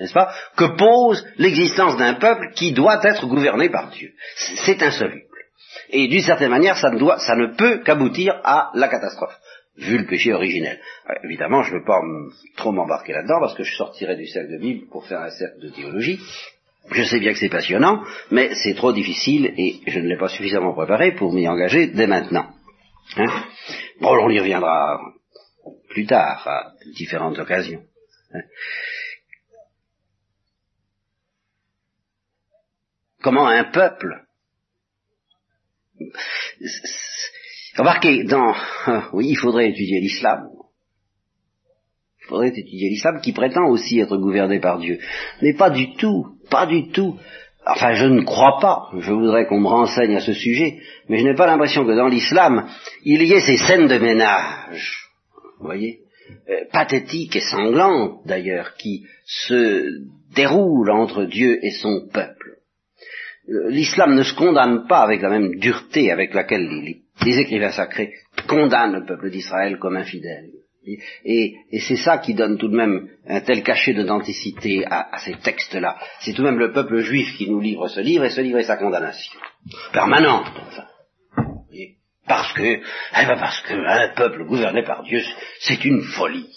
[0.00, 4.12] n'est-ce pas, que pose l'existence d'un peuple qui doit être gouverné par Dieu.
[4.36, 5.22] C'est insoluble.
[5.90, 9.36] Et d'une certaine manière, ça ne, doit, ça ne peut qu'aboutir à la catastrophe,
[9.76, 10.80] vu le péché originel.
[11.08, 12.00] Euh, évidemment, je ne veux pas
[12.56, 15.60] trop m'embarquer là-dedans, parce que je sortirai du cercle de Bible pour faire un cercle
[15.60, 16.20] de théologie.
[16.92, 20.28] Je sais bien que c'est passionnant, mais c'est trop difficile et je ne l'ai pas
[20.28, 22.46] suffisamment préparé pour m'y engager dès maintenant.
[23.16, 23.44] Hein?
[24.00, 25.00] Bon, on y reviendra
[25.90, 27.82] plus tard, à différentes occasions.
[28.32, 28.42] Hein?
[33.26, 34.22] Comment un peuple.
[37.76, 38.54] Remarquez, dans,
[39.14, 40.46] oui, il faudrait étudier l'islam.
[42.22, 45.00] Il faudrait étudier l'islam qui prétend aussi être gouverné par Dieu.
[45.42, 47.18] Mais pas du tout, pas du tout.
[47.66, 51.24] Enfin, je ne crois pas, je voudrais qu'on me renseigne à ce sujet, mais je
[51.24, 52.68] n'ai pas l'impression que dans l'islam,
[53.04, 55.08] il y ait ces scènes de ménage,
[55.58, 55.98] vous voyez,
[56.48, 60.00] euh, pathétiques et sanglantes d'ailleurs, qui se
[60.32, 62.35] déroulent entre Dieu et son peuple.
[63.48, 68.12] L'islam ne se condamne pas avec la même dureté avec laquelle les, écrivains sacrés
[68.48, 70.50] condamnent le peuple d'Israël comme infidèle.
[71.24, 75.96] Et, c'est ça qui donne tout de même un tel cachet d'authenticité à, ces textes-là.
[76.20, 78.58] C'est tout de même le peuple juif qui nous livre ce livre et ce livre
[78.58, 79.38] est sa condamnation.
[79.92, 80.46] Permanente.
[82.26, 85.22] Parce que, eh ben parce que un peuple gouverné par Dieu,
[85.60, 86.50] c'est une folie.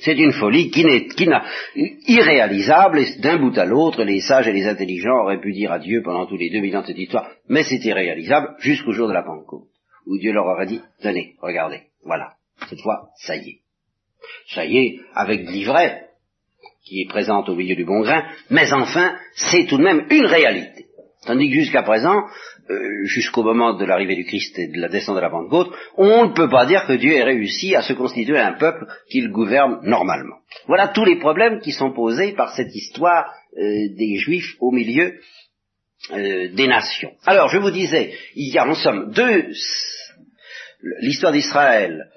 [0.00, 4.48] C'est une folie qui n'est qui n'a irréalisable et d'un bout à l'autre, les sages
[4.48, 6.86] et les intelligents auraient pu dire à Dieu pendant tous les deux mille ans de
[6.86, 9.68] cette histoire, mais c'est irréalisable jusqu'au jour de la Pentecôte,
[10.06, 12.34] où Dieu leur aurait dit, tenez, regardez, voilà,
[12.68, 13.60] cette fois, ça y est.
[14.48, 16.08] Ça y est, avec l'ivraie,
[16.84, 20.26] qui est présente au milieu du bon grain, mais enfin, c'est tout de même une
[20.26, 20.86] réalité.
[21.26, 22.24] Tandis que jusqu'à présent,
[22.70, 26.26] euh, jusqu'au moment de l'arrivée du Christ et de la descente de la Pentecôte, on
[26.28, 29.80] ne peut pas dire que Dieu ait réussi à se constituer un peuple qu'il gouverne
[29.82, 30.36] normalement.
[30.66, 35.18] Voilà tous les problèmes qui sont posés par cette histoire euh, des Juifs au milieu
[36.12, 37.12] euh, des nations.
[37.26, 39.48] Alors, je vous disais, il y a en somme deux,
[41.02, 42.08] l'histoire d'Israël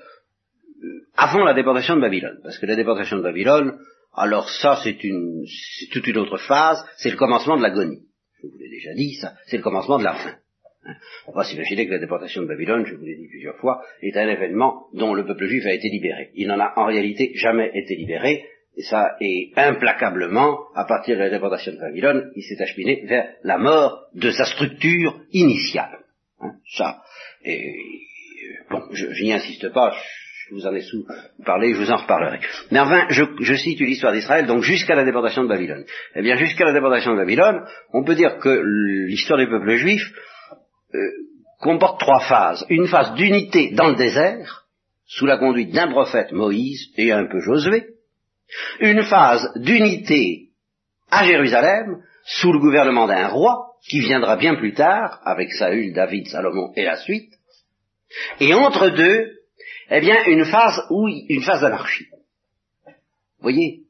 [1.15, 3.79] avant la déportation de Babylone, parce que la déportation de Babylone,
[4.15, 5.45] alors ça c'est une,
[5.79, 8.03] c'est toute une autre phase, c'est le commencement de l'agonie.
[8.41, 10.35] Je vous l'ai déjà dit, ça, c'est le commencement de la fin.
[11.27, 14.15] On va s'imaginer que la déportation de Babylone, je vous l'ai dit plusieurs fois, est
[14.17, 16.29] un événement dont le peuple juif a été libéré.
[16.35, 18.43] Il n'en a en réalité jamais été libéré,
[18.75, 23.29] et ça, et implacablement, à partir de la déportation de Babylone, il s'est acheminé vers
[23.43, 25.99] la mort de sa structure initiale.
[26.41, 27.01] Hein, ça,
[27.45, 27.71] et
[28.69, 29.95] bon, je, n'y insiste pas,
[30.49, 31.05] je vous en ai sous
[31.45, 32.39] parlé, je vous en reparlerai.
[32.71, 35.85] Mais enfin, je, je situe l'histoire d'Israël, donc jusqu'à la déportation de Babylone.
[36.15, 38.61] Eh bien, jusqu'à la déportation de Babylone, on peut dire que
[39.07, 40.01] l'histoire du peuple juif
[40.93, 41.11] euh,
[41.59, 42.65] comporte trois phases.
[42.69, 44.65] Une phase d'unité dans le désert,
[45.05, 47.87] sous la conduite d'un prophète Moïse et un peu Josué.
[48.79, 50.49] Une phase d'unité
[51.09, 56.27] à Jérusalem, sous le gouvernement d'un roi, qui viendra bien plus tard, avec Saül, David,
[56.27, 57.33] Salomon et la suite.
[58.39, 59.31] Et entre deux,
[59.91, 62.07] eh bien, une phase où, une phase d'anarchie.
[62.85, 62.93] Vous
[63.49, 63.81] voyez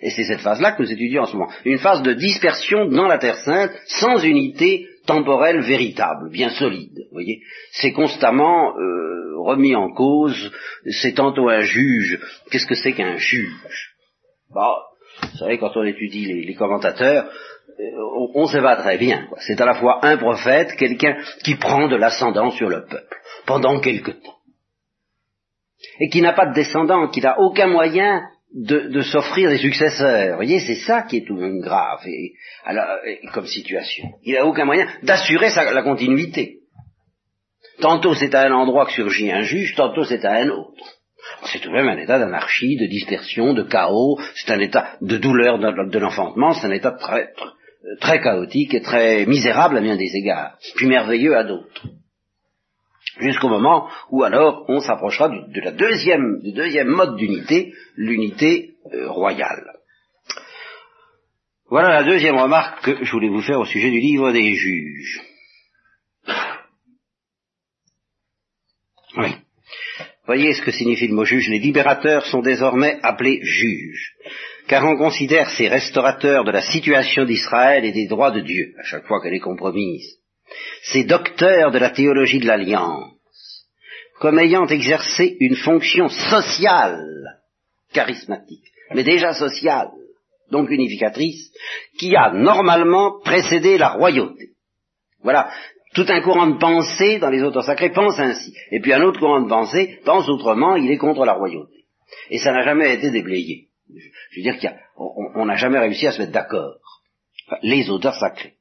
[0.00, 1.50] Et c'est cette phase-là que nous étudions en ce moment.
[1.64, 6.96] Une phase de dispersion dans la Terre Sainte, sans unité temporelle véritable, bien solide.
[7.08, 7.40] Vous voyez,
[7.72, 10.52] c'est constamment euh, remis en cause.
[10.90, 12.20] C'est tantôt un juge.
[12.50, 13.94] Qu'est-ce que c'est qu'un juge?
[14.54, 14.76] Bah,
[15.22, 19.28] Vous savez, quand on étudie les, commentateurs, euh, on, va très bien.
[19.38, 23.16] C'est à la fois un prophète, quelqu'un qui prend de l'ascendant sur le peuple,
[23.46, 24.36] pendant quelque temps.
[26.00, 28.22] Et qui n'a pas de descendant, qui n'a aucun moyen
[28.54, 30.30] de, s'offrir des successeurs.
[30.30, 32.34] Vous voyez, c'est ça qui est tout de même grave et,
[33.32, 34.08] comme situation.
[34.24, 36.60] Il n'a aucun moyen d'assurer la continuité.
[37.80, 40.98] Tantôt c'est à un endroit que surgit un juge, tantôt c'est à un autre.
[41.44, 45.18] C'est tout de même un état d'anarchie, de dispersion, de chaos, c'est un état de
[45.18, 47.32] douleur de, l'enfantement, c'est un état très,
[48.00, 51.86] très, chaotique et très misérable à bien des égards, puis merveilleux à d'autres.
[53.18, 55.28] Jusqu'au moment où alors on s'approchera
[55.72, 59.72] deuxième, du deuxième mode d'unité, l'unité euh, royale.
[61.70, 65.20] Voilà la deuxième remarque que je voulais vous faire au sujet du livre des juges.
[69.16, 69.34] Oui.
[70.26, 71.48] Voyez ce que signifie le mot juge.
[71.48, 74.14] Les libérateurs sont désormais appelés juges,
[74.68, 78.84] car on considère ces restaurateurs de la situation d'Israël et des droits de Dieu, à
[78.84, 80.18] chaque fois qu'elle est compromise,
[80.82, 83.66] ces docteurs de la théologie de l'alliance,
[84.20, 87.40] comme ayant exercé une fonction sociale,
[87.92, 89.90] charismatique, mais déjà sociale,
[90.50, 91.52] donc unificatrice,
[91.98, 94.50] qui a normalement précédé la royauté.
[95.22, 95.50] Voilà,
[95.94, 98.54] tout un courant de pensée dans les auteurs sacrés pense ainsi.
[98.70, 101.84] Et puis un autre courant de pensée pense autrement, il est contre la royauté.
[102.30, 103.68] Et ça n'a jamais été déblayé.
[104.30, 104.58] Je veux dire
[104.94, 106.76] qu'on n'a jamais réussi à se mettre d'accord.
[107.62, 108.57] les auteurs sacrés.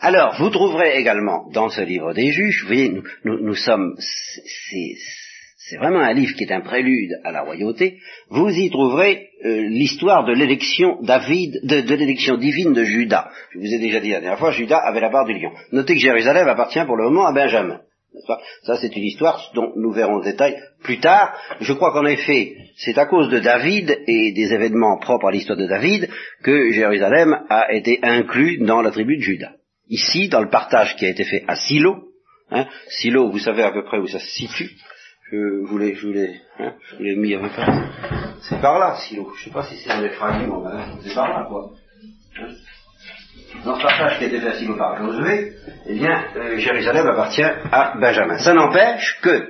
[0.00, 5.98] Alors, vous trouverez également dans ce livre des juges, vous voyez, nous, sommes, c'est vraiment
[5.98, 7.98] un livre qui est un prélude à la royauté,
[8.30, 13.28] vous y trouverez euh, l'histoire de l'élection David, de, l'élection divine de Judas.
[13.52, 15.50] Je vous ai déjà dit la dernière fois, Judas avait la part du lion.
[15.72, 17.80] Notez que Jérusalem appartient pour le moment à Benjamin.
[18.62, 21.36] Ça, c'est une histoire dont nous verrons le détail plus tard.
[21.60, 25.58] Je crois qu'en effet, c'est à cause de David et des événements propres à l'histoire
[25.58, 26.08] de David
[26.42, 29.52] que Jérusalem a été inclus dans la tribu de Judas.
[29.88, 32.08] Ici, dans le partage qui a été fait à Silo,
[32.50, 34.70] hein, Silo, vous savez à peu près où ça se situe,
[35.30, 37.48] je vous l'ai, je vous l'ai, hein, je vous l'ai mis à peu.
[38.42, 39.32] C'est par là, Silo.
[39.36, 41.70] Je sais pas si c'est un Ephraim ou hein, c'est par là, quoi.
[42.40, 42.48] Hein.
[43.64, 45.52] Dans ce passage qui a été fait à Silo par Josué,
[45.86, 48.38] eh bien, euh, Jérusalem appartient à Benjamin.
[48.38, 49.48] Ça n'empêche que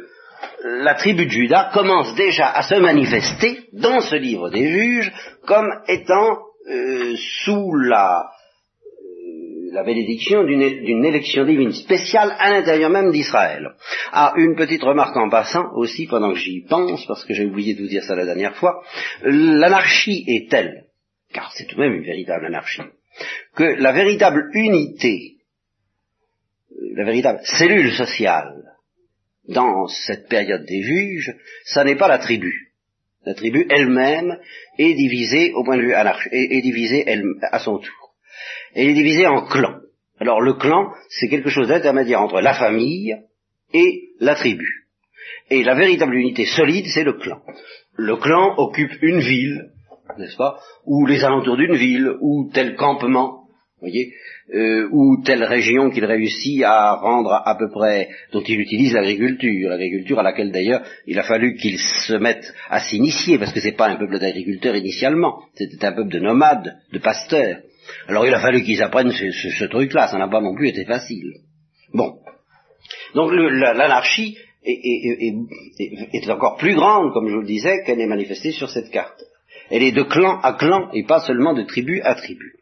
[0.64, 5.12] la tribu de Juda commence déjà à se manifester dans ce livre des juges
[5.46, 6.38] comme étant
[6.70, 8.30] euh, sous la
[9.72, 13.70] la bénédiction d'une élection divine spéciale à l'intérieur même d'Israël.
[14.12, 17.74] Ah, une petite remarque en passant aussi, pendant que j'y pense, parce que j'ai oublié
[17.74, 18.82] de vous dire ça la dernière fois,
[19.22, 20.84] l'anarchie est telle,
[21.32, 22.82] car c'est tout de même une véritable anarchie,
[23.54, 25.36] que la véritable unité,
[26.94, 28.54] la véritable cellule sociale
[29.48, 32.72] dans cette période des juges, ça n'est pas la tribu.
[33.24, 34.38] La tribu elle-même
[34.78, 37.04] est divisée au point de vue anarchique, est, divisée
[37.42, 37.97] à son tour
[38.74, 39.80] elle est divisée en clans.
[40.20, 43.16] Alors le clan, c'est quelque chose d'intermédiaire entre la famille
[43.72, 44.66] et la tribu.
[45.50, 47.40] Et la véritable unité solide, c'est le clan.
[47.96, 49.70] Le clan occupe une ville,
[50.18, 53.44] n'est-ce pas, ou les alentours d'une ville, ou tel campement,
[53.80, 54.12] voyez,
[54.54, 59.68] euh, ou telle région qu'il réussit à rendre à peu près, dont il utilise l'agriculture,
[59.68, 63.76] l'agriculture à laquelle d'ailleurs il a fallu qu'il se mette à s'initier, parce que c'est
[63.76, 67.58] pas un peuple d'agriculteurs initialement, c'était un peuple de nomades, de pasteurs.
[68.06, 71.32] Alors il a fallu qu'ils apprennent ce, truc-là, ça n'a pas non plus été facile.
[71.92, 72.18] Bon.
[73.14, 78.68] Donc l'anarchie est, encore plus grande, comme je vous le disais, qu'elle est manifestée sur
[78.70, 79.22] cette carte.
[79.70, 82.54] Elle est de clan à clan et pas seulement de tribu à tribu.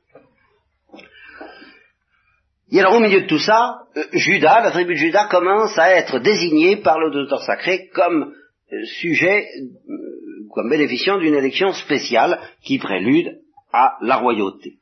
[2.73, 5.95] Et alors au milieu de tout ça, euh, Judas, la tribu de Judas, commence à
[5.95, 8.33] être désignée par l'auteur sacré comme
[8.73, 9.47] euh, sujet,
[9.89, 13.39] euh, comme bénéficiant d'une élection spéciale qui prélude
[13.73, 14.79] à la royauté.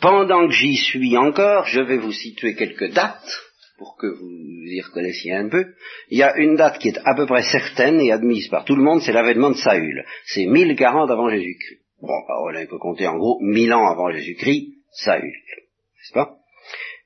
[0.00, 3.40] Pendant que j'y suis encore, je vais vous situer quelques dates
[3.78, 5.64] pour que vous y reconnaissiez un peu.
[6.10, 8.76] Il y a une date qui est à peu près certaine et admise par tout
[8.76, 10.04] le monde, c'est l'avènement de Saül.
[10.26, 11.80] C'est 1040 avant Jésus-Christ.
[12.00, 12.10] Bon,
[12.58, 15.22] il peut compter en gros 1000 ans avant Jésus-Christ, Saül.
[15.22, 16.36] N'est-ce pas?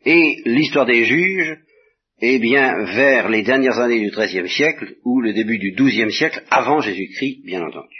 [0.04, 1.58] Et l'histoire des juges,
[2.20, 6.42] eh bien, vers les dernières années du XIIIe siècle ou le début du XIIe siècle,
[6.50, 7.96] avant Jésus-Christ, bien entendu.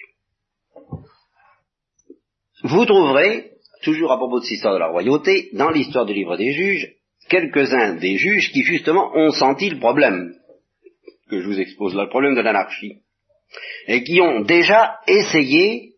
[2.64, 3.52] Vous trouverez,
[3.82, 6.88] toujours à propos de cette histoire de la royauté, dans l'histoire du livre des juges,
[7.28, 10.34] quelques-uns des juges qui justement ont senti le problème
[11.30, 13.02] que je vous expose là, le problème de l'anarchie,
[13.86, 15.94] et qui ont déjà essayé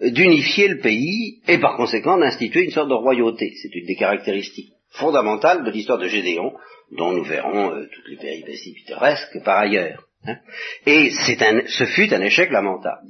[0.00, 3.52] d'unifier le pays et par conséquent d'instituer une sorte de royauté.
[3.60, 6.52] C'est une des caractéristiques fondamentales de l'histoire de Gédéon,
[6.96, 10.06] dont nous verrons euh, toutes les péripéties pittoresques par ailleurs.
[10.24, 10.38] Hein.
[10.86, 13.08] Et un, ce fut un échec lamentable.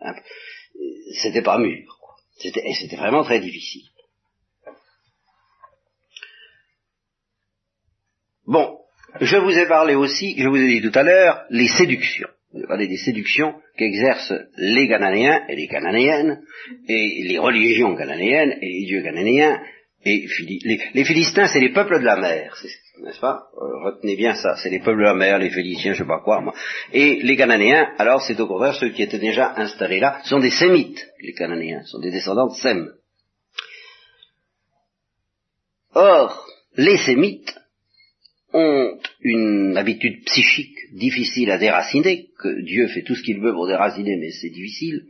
[0.00, 0.14] Hein.
[1.22, 1.96] C'était pas mûr.
[2.38, 3.86] C'était, c'était vraiment très difficile.
[8.46, 8.78] Bon,
[9.20, 12.28] je vous ai parlé aussi, je vous ai dit tout à l'heure, les séductions.
[12.52, 16.42] Vous parlé des séductions qu'exercent les Cananéens et les Cananéennes,
[16.88, 19.62] et les religions cananéennes et les dieux cananéens,
[20.04, 20.26] et
[20.94, 22.56] les, Philistins, c'est les peuples de la mer,
[23.02, 23.48] n'est-ce pas?
[23.60, 26.20] Euh, Retenez bien ça, c'est les peuples de la mer, les Philistins, je sais pas
[26.20, 26.54] quoi, moi.
[26.92, 30.50] Et les Cananéens, alors c'est au contraire ceux qui étaient déjà installés là, sont des
[30.50, 32.90] Sémites, les Cananéens, sont des descendants de Sem.
[35.94, 37.59] Or, les Sémites
[38.52, 43.66] ont une habitude psychique difficile à déraciner, que Dieu fait tout ce qu'il veut pour
[43.66, 45.02] déraciner, mais c'est difficile.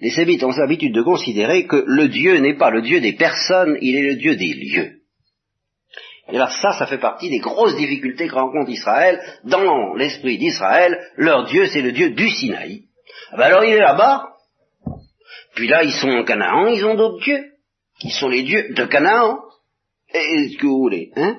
[0.00, 3.76] Les Sémites ont l'habitude de considérer que le Dieu n'est pas le Dieu des personnes,
[3.80, 4.92] il est le Dieu des lieux.
[6.30, 9.18] Et alors ça, ça fait partie des grosses difficultés que rencontre Israël.
[9.44, 12.82] Dans l'esprit d'Israël, leur Dieu, c'est le Dieu du Sinaï.
[13.30, 14.28] Ah ben alors il est là-bas,
[15.54, 17.44] puis là ils sont en Canaan, ils ont d'autres dieux,
[17.98, 19.40] qui sont les dieux de Canaan.
[20.14, 21.38] Et ce que vous voulez, hein?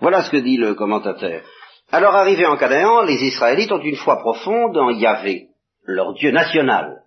[0.00, 1.42] Voilà ce que dit le commentateur.
[1.90, 5.48] Alors arrivés en Canaan, les Israélites ont une foi profonde en Yahvé,
[5.84, 7.02] leur Dieu national,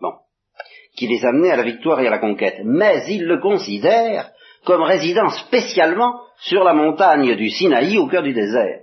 [0.00, 0.12] bon,
[0.96, 2.60] qui les amenait à la victoire et à la conquête.
[2.64, 4.30] Mais ils le considèrent
[4.64, 8.80] comme résidant spécialement sur la montagne du Sinaï au cœur du désert.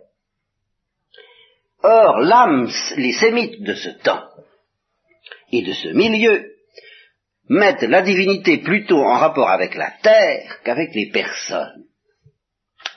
[1.83, 4.23] Or, l'âme, les sémites de ce temps
[5.51, 6.51] et de ce milieu
[7.47, 11.85] mettent la divinité plutôt en rapport avec la terre qu'avec les personnes.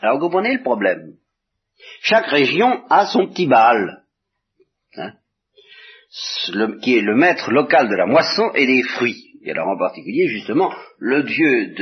[0.03, 1.15] Alors, vous comprenez le problème
[2.03, 4.03] chaque région a son petit Baal,
[4.97, 5.13] hein,
[6.83, 9.25] qui est le maître local de la moisson et des fruits.
[9.45, 11.75] Et alors en particulier, justement, le dieu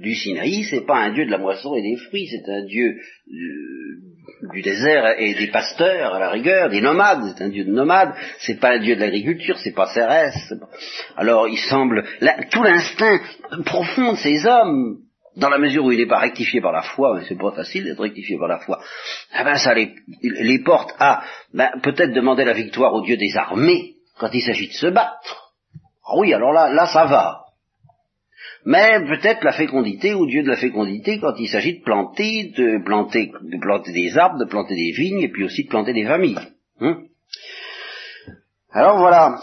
[0.00, 2.96] du Sinaï, c'est pas un dieu de la moisson et des fruits, c'est un dieu
[2.96, 7.72] euh, du désert et des pasteurs, à la rigueur, des nomades, c'est un dieu de
[7.72, 10.34] nomades, c'est pas un dieu de l'agriculture, c'est pas Cérès.
[11.16, 12.04] Alors il semble,
[12.50, 13.20] tout l'instinct
[13.64, 14.98] profond de ces hommes,
[15.38, 17.84] dans la mesure où il n'est pas rectifié par la foi, mais c'est pas facile
[17.84, 18.80] d'être rectifié par la foi,
[19.38, 21.22] eh ben ça les, les porte à
[21.54, 25.54] ben, peut-être demander la victoire au Dieu des armées quand il s'agit de se battre.
[26.04, 27.44] Ah oui, alors là, là ça va.
[28.64, 32.84] Mais peut-être la fécondité au Dieu de la fécondité quand il s'agit de planter, de
[32.84, 36.04] planter, de planter des arbres, de planter des vignes, et puis aussi de planter des
[36.04, 36.38] familles.
[36.80, 36.98] Hein.
[38.70, 39.40] alors voilà,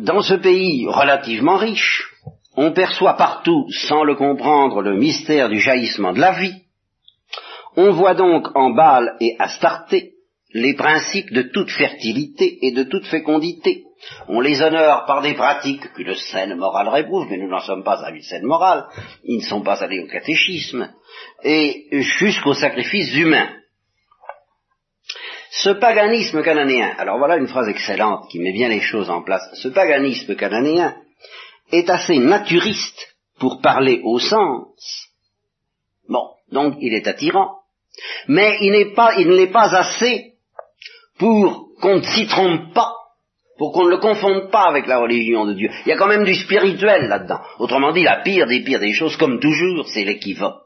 [0.00, 2.15] dans ce pays relativement riche,
[2.56, 6.54] on perçoit partout, sans le comprendre, le mystère du jaillissement de la vie.
[7.76, 10.14] On voit donc en Baal et Astarté
[10.54, 13.84] les principes de toute fertilité et de toute fécondité.
[14.28, 18.02] On les honore par des pratiques qu'une scène morale réprouve, mais nous n'en sommes pas
[18.02, 18.86] à une scène morale,
[19.24, 20.88] ils ne sont pas allés au catéchisme,
[21.42, 23.48] et jusqu'au sacrifice humain.
[25.50, 29.48] Ce paganisme cananéen, alors voilà une phrase excellente qui met bien les choses en place,
[29.54, 30.94] ce paganisme cananéen
[31.72, 35.08] est assez naturiste pour parler au sens.
[36.08, 37.58] Bon, donc il est attirant.
[38.28, 40.34] Mais il n'est pas, il ne l'est pas assez
[41.18, 42.92] pour qu'on ne s'y trompe pas,
[43.58, 45.70] pour qu'on ne le confonde pas avec la religion de Dieu.
[45.84, 47.40] Il y a quand même du spirituel là-dedans.
[47.58, 50.62] Autrement dit, la pire des pires des choses, comme toujours, c'est l'équivoque.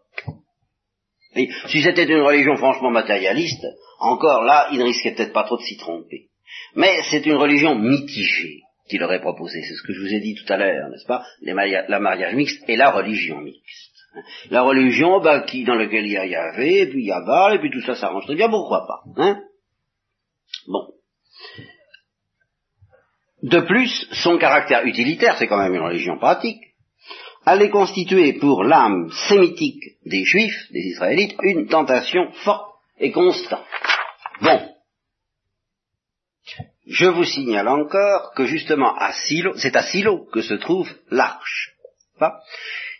[1.69, 3.65] Si c'était une religion franchement matérialiste,
[4.01, 6.27] encore là, il ne risquait peut-être pas trop de s'y tromper.
[6.75, 9.63] Mais c'est une religion mitigée qu'il aurait proposé.
[9.63, 11.25] C'est ce que je vous ai dit tout à l'heure, n'est-ce pas?
[11.43, 13.95] La mariage mixte et la religion mixte.
[14.51, 17.21] La religion bah, qui, dans laquelle il y a Yahvé, et puis il y a
[17.21, 19.41] Baal, et puis tout ça s'arrange très bien, pourquoi pas hein?
[20.67, 20.89] Bon.
[23.45, 26.61] De plus, son caractère utilitaire, c'est quand même une religion pratique,
[27.47, 33.65] allait constituer pour l'âme sémitique des Juifs, des Israélites, une tentation forte et constante.
[34.43, 34.61] Bon,
[37.01, 41.73] je vous signale encore que justement à Silo, c'est à Silo que se trouve l'arche.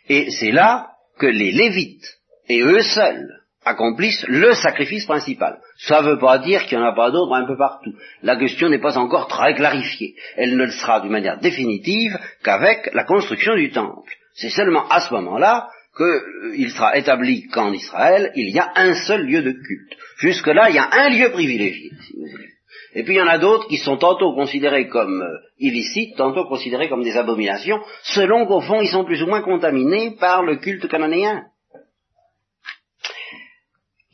[0.09, 2.09] Et c'est là que les Lévites,
[2.49, 3.29] et eux seuls,
[3.63, 5.61] accomplissent le sacrifice principal.
[5.77, 7.93] Ça ne veut pas dire qu'il n'y en a pas d'autres un peu partout.
[8.23, 10.15] La question n'est pas encore très clarifiée.
[10.37, 14.15] Elle ne le sera d'une manière définitive qu'avec la construction du temple.
[14.33, 16.07] C'est seulement à ce moment-là qu'il
[16.67, 19.97] euh, sera établi qu'en Israël, il y a un seul lieu de culte.
[20.21, 22.60] Jusque-là, il y a un lieu privilégié, si vous voulez.
[22.95, 26.45] Et puis il y en a d'autres qui sont tantôt considérés comme euh, illicites, tantôt
[26.47, 30.57] considérés comme des abominations, selon qu'au fond ils sont plus ou moins contaminés par le
[30.57, 31.45] culte cananéen.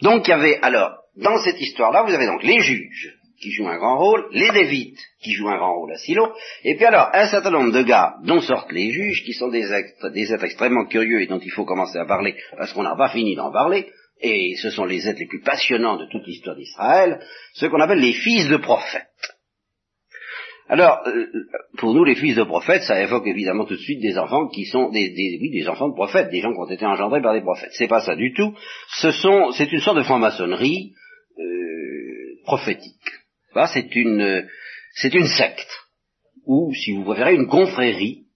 [0.03, 3.69] Donc il y avait alors, dans cette histoire-là, vous avez donc les juges qui jouent
[3.69, 6.33] un grand rôle, les Lévites, qui jouent un grand rôle à Silo,
[6.65, 9.73] et puis alors un certain nombre de gars, dont sortent les juges, qui sont des
[9.73, 12.97] êtres, des êtres extrêmement curieux et dont il faut commencer à parler, parce qu'on n'a
[12.97, 13.91] pas fini d'en parler,
[14.21, 17.21] et ce sont les êtres les plus passionnants de toute l'histoire d'Israël,
[17.55, 19.07] ce qu'on appelle les fils de prophètes.
[20.69, 21.27] Alors, euh,
[21.79, 24.65] pour nous, les fils de prophètes, ça évoque évidemment tout de suite des enfants qui
[24.65, 27.35] sont des, des, oui, des enfants de prophètes, des gens qui ont été engendrés par
[27.35, 27.71] des prophètes.
[27.73, 28.53] C'est pas ça du tout.
[28.97, 30.93] Ce sont, c'est une sorte de franc-maçonnerie
[31.39, 32.95] euh, prophétique.
[33.73, 34.47] C'est une,
[34.97, 35.87] c'est une secte
[36.47, 38.27] ou, si vous préférez, une confrérie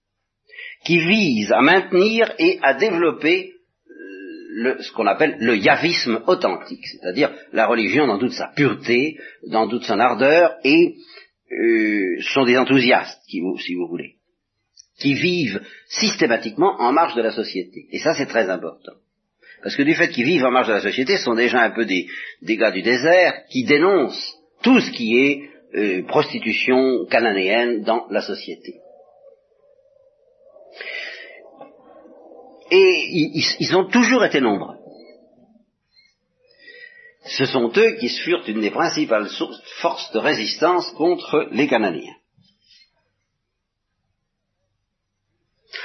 [0.85, 3.53] qui vise à maintenir et à développer
[4.81, 9.85] ce qu'on appelle le yavisme authentique, c'est-à-dire la religion dans toute sa pureté, dans toute
[9.85, 10.97] son ardeur et
[11.53, 14.17] euh, sont des enthousiastes, si vous, si vous voulez,
[14.99, 17.87] qui vivent systématiquement en marge de la société.
[17.91, 18.93] Et ça, c'est très important.
[19.63, 21.71] Parce que du fait qu'ils vivent en marge de la société, ce sont déjà un
[21.71, 22.07] peu des,
[22.43, 28.23] des gars du désert qui dénoncent tout ce qui est euh, prostitution cananéenne dans la
[28.23, 28.75] société.
[32.71, 33.09] Et
[33.61, 34.77] ils, ont toujours été nombreux
[37.31, 39.29] ce sont eux qui furent une des principales
[39.81, 42.17] forces de résistance contre les Cananéens.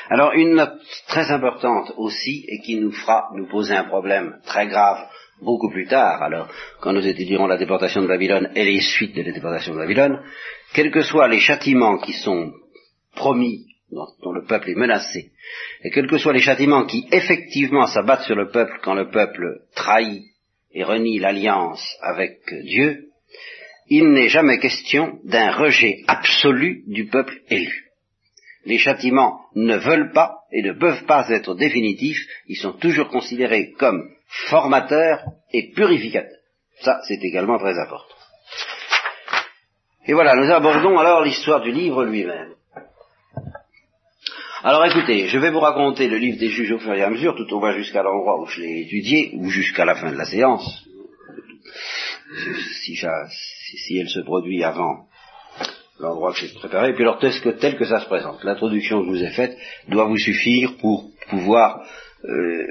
[0.09, 4.67] Alors une note très importante aussi, et qui nous fera nous poser un problème très
[4.67, 5.07] grave
[5.41, 6.47] beaucoup plus tard, alors
[6.79, 10.23] quand nous étudierons la déportation de Babylone et les suites de la déportation de Babylone,
[10.73, 12.53] quels que soient les châtiments qui sont
[13.15, 15.31] promis, dont le peuple est menacé,
[15.83, 19.61] et quels que soient les châtiments qui effectivement s'abattent sur le peuple quand le peuple
[19.75, 20.23] trahit
[20.73, 23.09] et renie l'alliance avec Dieu,
[23.87, 27.85] il n'est jamais question d'un rejet absolu du peuple élu.
[28.65, 33.73] Les châtiments ne veulent pas et ne peuvent pas être définitifs, ils sont toujours considérés
[33.77, 34.09] comme
[34.47, 35.23] formateurs
[35.53, 36.39] et purificateurs.
[36.81, 38.15] Ça, c'est également très important.
[40.07, 42.53] Et voilà, nous abordons alors l'histoire du livre lui-même.
[44.63, 47.35] Alors écoutez, je vais vous raconter le livre des juges au fur et à mesure,
[47.35, 50.25] tout au moins jusqu'à l'endroit où je l'ai étudié, ou jusqu'à la fin de la
[50.25, 50.85] séance,
[52.81, 55.07] si, elle se produit avant
[55.99, 58.43] l'endroit que j'ai préparé, et puis alors tel que, tel que ça se présente.
[58.43, 59.57] L'introduction que je vous ai faite
[59.89, 61.85] doit vous suffire pour pouvoir
[62.23, 62.65] euh,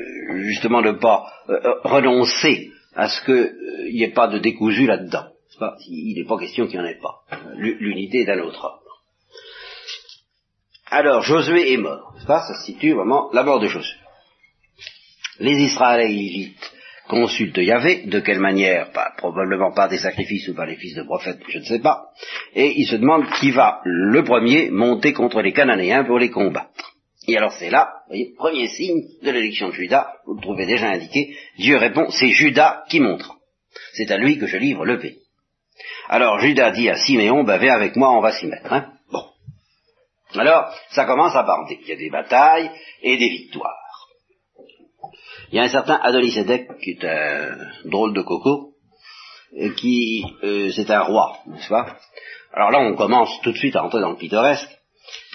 [0.45, 5.26] justement ne pas euh, renoncer à ce qu'il n'y ait pas de décousu là-dedans.
[5.89, 7.22] Il n'est pas question qu'il n'y en ait pas.
[7.57, 8.84] L'unité d'un autre.
[10.95, 12.14] Alors, Josué est mort.
[12.24, 13.97] Ça, se situe vraiment la mort de Josué.
[15.40, 16.72] Les Israélites
[17.09, 18.92] consultent Yahvé, de quelle manière?
[19.16, 22.11] Probablement par des sacrifices ou par les fils de prophètes, je ne sais pas.
[22.55, 26.95] Et ils se demandent qui va le premier monter contre les Cananéens pour les combattre.
[27.26, 30.66] Et alors c'est là, vous voyez, premier signe de l'élection de Judas, vous le trouvez
[30.66, 33.34] déjà indiqué, Dieu répond, c'est Judas qui montera.
[33.95, 35.18] C'est à lui que je livre le pays.
[36.09, 38.72] Alors Judas dit à Siméon, ben viens avec moi, on va s'y mettre.
[38.72, 38.93] Hein
[40.37, 41.78] alors, ça commence à bander.
[41.82, 42.70] Il y a des batailles
[43.03, 44.09] et des victoires.
[45.51, 48.74] Il y a un certain Adonisedek qui est un drôle de coco,
[49.76, 51.97] qui, euh, c'est un roi, n'est-ce pas?
[52.53, 54.70] Alors là, on commence tout de suite à entrer dans le pittoresque.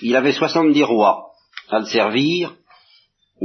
[0.02, 1.32] Il avait 70 rois
[1.70, 2.56] à le servir,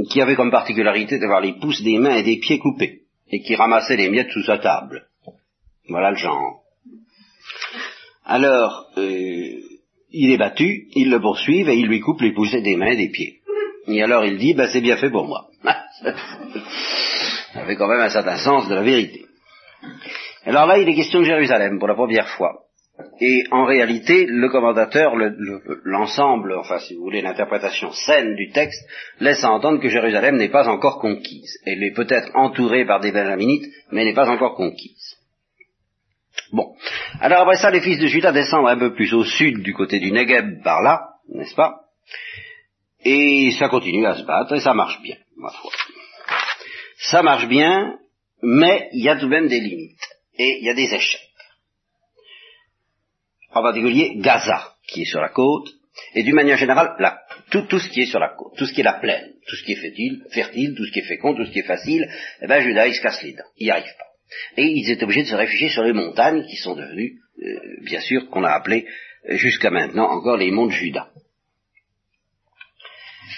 [0.09, 3.55] qui avaient comme particularité d'avoir les pouces des mains et des pieds coupés, et qui
[3.55, 5.07] ramassaient les miettes sous sa table.
[5.87, 6.61] Voilà le genre.
[8.25, 9.61] Alors, euh,
[10.15, 12.95] il est battu, ils le poursuivent et ils lui coupent les poussées des mains et
[12.95, 13.41] des pieds.
[13.87, 15.47] Et alors il dit, ben c'est bien fait pour moi.
[17.53, 19.25] Ça avait quand même un certain sens de la vérité.
[20.45, 22.61] Alors là, il est question de Jérusalem pour la première fois.
[23.19, 25.13] Et en réalité, le commentateur,
[25.83, 28.87] l'ensemble, enfin si vous voulez, l'interprétation saine du texte,
[29.19, 31.57] laisse entendre que Jérusalem n'est pas encore conquise.
[31.65, 35.14] Elle est peut-être entourée par des Benjaminites, mais n'est pas encore conquise.
[36.55, 36.73] Bon.
[37.19, 39.99] Alors après ça, les fils de Judas descendent un peu plus au sud, du côté
[39.99, 41.81] du Negev, par là, n'est-ce pas?
[43.03, 45.71] Et ça continue à se battre, et ça marche bien, ma foi.
[46.97, 47.97] Ça marche bien,
[48.41, 51.27] mais il y a tout de même des limites, et il y a des échecs.
[53.51, 55.67] En particulier, Gaza, qui est sur la côte,
[56.13, 56.95] et d'une manière générale,
[57.51, 59.63] tout, ce qui est sur la côte, tout ce qui est la plaine, tout ce
[59.65, 62.09] qui est fertile, fertile, tout ce qui est fécond, tout ce qui est facile,
[62.41, 64.14] eh ben Judas, il se casse les dents, il n'y arrive pas.
[64.57, 68.01] Et ils étaient obligés de se réfugier sur les montagnes qui sont devenues, euh, bien
[68.01, 68.87] sûr, qu'on a appelées
[69.29, 71.09] euh, jusqu'à maintenant encore les monts de Juda.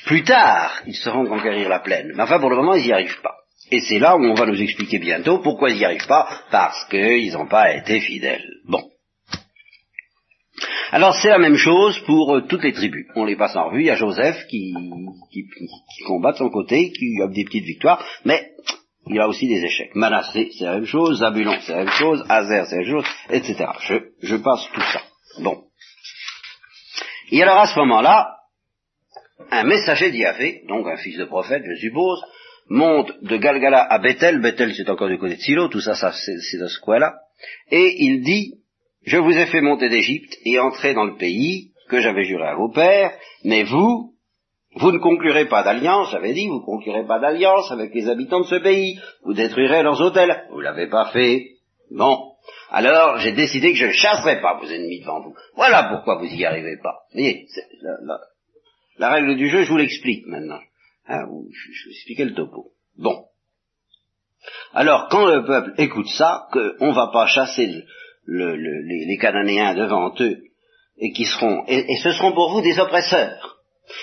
[0.06, 3.22] Plus tard, ils seront conquérir la plaine, mais enfin pour le moment, ils n'y arrivent
[3.22, 3.36] pas.
[3.72, 6.86] Et c'est là où on va nous expliquer bientôt pourquoi ils n'y arrivent pas, parce
[6.90, 8.48] qu'ils n'ont pas été fidèles.
[8.66, 8.90] Bon.
[10.92, 13.08] Alors c'est la même chose pour euh, toutes les tribus.
[13.16, 13.82] On les passe en revue.
[13.82, 14.74] Il y a Joseph qui
[16.06, 18.52] combat de son côté, qui a des petites victoires, mais
[19.10, 19.96] il a aussi des échecs.
[19.96, 23.06] Manassé, c'est la même chose, Zabulon, c'est la même chose, Azer, c'est la même chose,
[23.30, 23.66] etc.
[23.82, 25.02] Je, je passe tout ça.
[25.40, 25.64] Bon.
[27.32, 28.38] Et alors à ce moment-là,
[29.52, 32.22] un messager d'Yahvé, donc un fils de prophète, je suppose,
[32.70, 36.12] monte de Galgala à Bethel, Bethel c'est encore du côté de Silo, tout ça, ça
[36.12, 37.16] c'est de ce coin-là,
[37.72, 38.56] et il dit,
[39.06, 42.56] je vous ai fait monter d'Égypte et entrer dans le pays que j'avais juré à
[42.56, 44.14] vos pères, mais vous,
[44.80, 48.42] vous ne conclurez pas d'alliance, j'avais dit, vous ne conclurez pas d'alliance avec les habitants
[48.42, 51.52] de ce pays, vous détruirez leurs hôtels, vous l'avez pas fait.
[51.92, 52.34] Bon.
[52.70, 55.36] Alors, j'ai décidé que je ne chasserai pas vos ennemis devant vous.
[55.56, 56.96] Voilà pourquoi vous y arrivez pas.
[57.14, 57.46] Vous voyez,
[57.82, 58.20] la,
[58.98, 60.60] la, règle du jeu, je vous l'explique maintenant.
[61.08, 62.72] Hein, je, vous expliquer le topo.
[62.98, 63.26] Bon.
[64.74, 67.68] Alors, quand le peuple écoute ça, qu'on ne va pas chasser
[68.26, 70.44] le, le, les, Cananéens devant eux,
[70.98, 73.57] et qui seront, et ce seront pour vous des oppresseurs,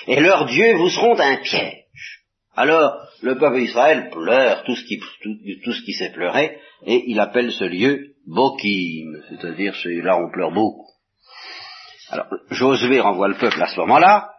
[0.07, 1.85] et leurs dieux vous seront un piège.
[2.55, 4.85] Alors, le peuple d'Israël pleure tout ce
[5.83, 10.87] qui, s'est pleuré, et il appelle ce lieu Bokim, c'est-à-dire là on pleure beaucoup.
[12.09, 14.31] Alors, Josué renvoie le peuple à ce moment-là,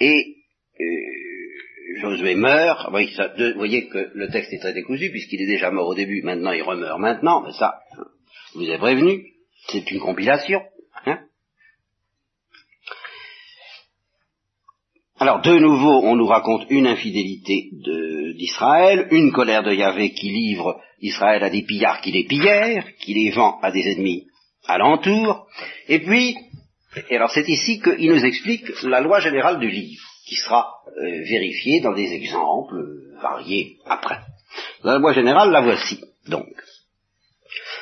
[0.00, 0.36] et
[0.80, 2.86] euh, Josué meurt.
[2.86, 6.52] Vous voyez que le texte est très décousu, puisqu'il est déjà mort au début, maintenant
[6.52, 7.80] il remeurt maintenant, mais ça,
[8.52, 9.26] je vous ai prévenu,
[9.68, 10.60] c'est une compilation.
[11.06, 11.20] Hein
[15.22, 17.68] Alors, de nouveau, on nous raconte une infidélité
[18.38, 23.12] d'Israël, une colère de Yahvé qui livre Israël à des pillards qui les pillèrent, qui
[23.12, 24.28] les vend à des ennemis
[24.66, 25.46] alentour,
[25.88, 26.36] et puis,
[27.10, 31.22] et alors c'est ici qu'il nous explique la loi générale du livre, qui sera euh,
[31.28, 32.82] vérifiée dans des exemples
[33.20, 34.20] variés après.
[34.84, 36.48] La loi générale, la voici, donc.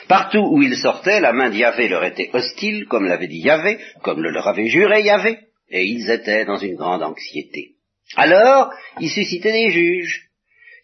[0.08, 4.22] Partout où ils sortaient, la main d'Yahvé leur était hostile, comme l'avait dit Yahvé, comme
[4.22, 5.38] le leur avait juré Yahvé
[5.70, 7.76] et ils étaient dans une grande anxiété.
[8.16, 10.28] Alors, il suscitait des juges,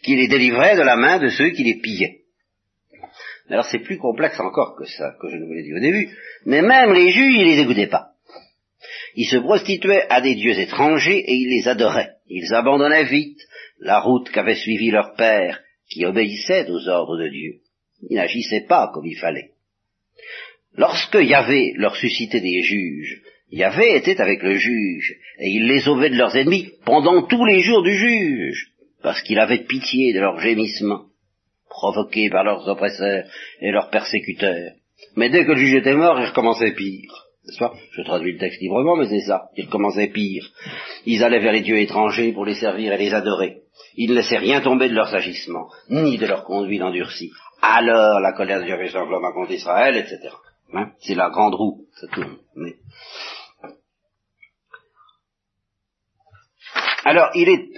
[0.02, 2.20] qui les délivraient de la main de ceux qui les pillaient.
[3.48, 6.08] Alors c'est plus complexe encore que ça, que je ne vous l'ai dit au début,
[6.46, 8.10] mais même les juges, ils les écoutaient pas.
[9.16, 12.12] Ils se prostituaient à des dieux étrangers et ils les adoraient.
[12.28, 13.40] Ils abandonnaient vite
[13.80, 15.60] la route qu'avait suivie leur père,
[15.90, 17.60] qui obéissait aux ordres de Dieu.
[18.08, 19.52] Ils n'agissaient pas comme il fallait.
[20.76, 26.10] Lorsque Yahvé leur suscitait des juges, Yahvé était avec le juge, et il les sauvait
[26.10, 28.72] de leurs ennemis pendant tous les jours du juge,
[29.02, 31.04] parce qu'il avait pitié de leurs gémissements,
[31.68, 33.24] provoqués par leurs oppresseurs
[33.60, 34.72] et leurs persécuteurs.
[35.16, 37.24] Mais dès que le juge était mort, il recommençait pire.
[37.46, 39.50] Je traduis le texte librement, mais c'est ça.
[39.56, 40.50] Il recommençait pire.
[41.04, 43.58] Ils allaient vers les dieux étrangers pour les servir et les adorer.
[43.96, 47.30] Ils ne laissaient rien tomber de leurs agissements, ni de leur conduite endurcie.
[47.60, 50.34] Alors la colère de Dieu s'enflamma contre Israël, etc.
[50.72, 50.90] Hein?
[51.00, 52.38] c'est la grande roue, ça tourne.
[57.04, 57.30] Alors,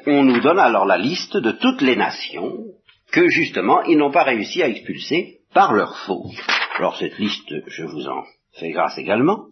[0.07, 2.65] on nous donne alors la liste de toutes les nations
[3.11, 6.33] que justement ils n'ont pas réussi à expulser par leur faute.
[6.79, 9.47] Alors cette liste, je vous en fais grâce également.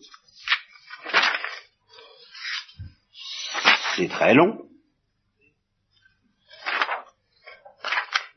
[3.96, 4.58] C'est très long.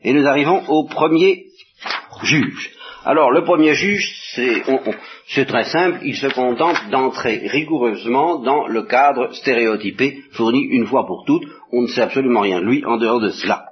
[0.01, 1.47] Et nous arrivons au premier
[2.23, 2.71] juge.
[3.03, 4.26] Alors le premier juge,
[5.27, 11.05] c'est très simple, il se contente d'entrer rigoureusement dans le cadre stéréotypé fourni une fois
[11.05, 11.47] pour toutes.
[11.71, 13.65] On ne sait absolument rien de lui en dehors de cela.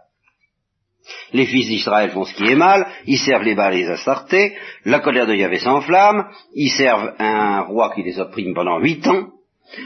[1.33, 4.55] Les fils d'Israël font ce qui est mal, ils servent les Baals les Astartés,
[4.85, 9.29] la colère de Yahvé s'enflamme, ils servent un roi qui les opprime pendant huit ans,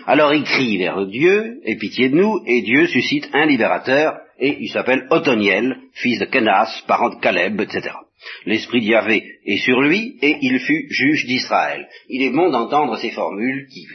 [0.06, 4.58] alors ils crient vers Dieu, et pitié de nous, et Dieu suscite un libérateur, et
[4.62, 7.92] il s'appelle Othoniel, fils de Kenas, parent de Caleb, etc.
[8.46, 11.88] L'esprit d'Yahvé est sur lui, et il fut juge d'Israël.
[12.10, 13.86] Il est bon d'entendre ces formules qui,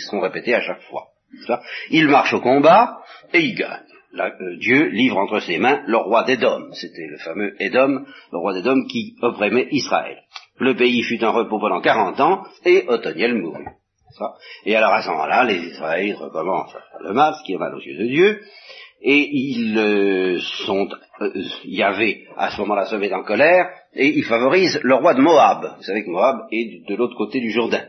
[0.00, 1.08] seront répétées à chaque fois.
[1.90, 2.98] Il marche au combat,
[3.32, 3.80] et il gagne.
[4.18, 6.72] Euh, Dieu livre entre ses mains le roi d'Édom.
[6.72, 10.18] C'était le fameux Édom, le roi d'Édom qui opprimait Israël.
[10.58, 13.66] Le pays fut en repos pendant quarante ans, et Othoniel mourut.
[14.66, 17.58] Et alors à ce moment-là, les Israélites recommencent à faire le mal, ce qui est
[17.58, 18.40] mal aux yeux de Dieu,
[19.02, 20.88] et ils euh, sont,
[21.20, 21.30] euh,
[21.64, 25.74] Yahvé à ce moment-là se met en colère, et il favorise le roi de Moab.
[25.78, 27.84] Vous savez que Moab est de l'autre côté du Jourdain,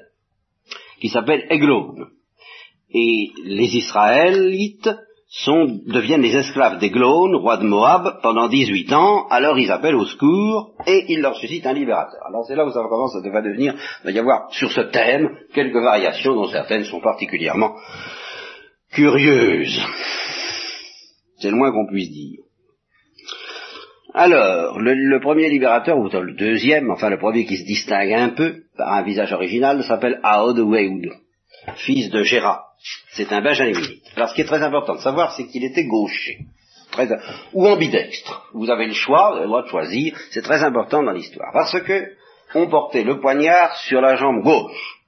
[1.00, 1.96] qui s'appelle Eglon.
[2.94, 4.90] Et les Israélites
[5.32, 10.06] sont, deviennent les esclaves d'Eglon, roi de Moab, pendant 18 ans, alors ils appellent au
[10.06, 12.20] secours, et ils leur suscitent un libérateur.
[12.28, 15.30] Alors c'est là où ça commence à devenir, il va y avoir sur ce thème
[15.54, 17.76] quelques variations dont certaines sont particulièrement
[18.92, 19.80] curieuses.
[21.42, 22.40] C'est le moins qu'on puisse dire.
[24.14, 28.64] Alors, le, premier libérateur, ou le deuxième, enfin le premier qui se distingue un peu
[28.78, 31.12] par un visage original, s'appelle Aod Weoud,
[31.76, 32.66] fils de Gérard.
[33.14, 34.04] C'est un benjaminite.
[34.16, 36.40] Alors ce qui est très important de savoir, c'est qu'il était gaucher.
[37.54, 38.50] Ou ambidextre.
[38.54, 40.18] Vous avez le choix, vous avez le droit de choisir.
[40.32, 41.52] C'est très important dans l'histoire.
[41.54, 42.12] Parce que
[42.54, 45.00] on portait le poignard sur la jambe gauche.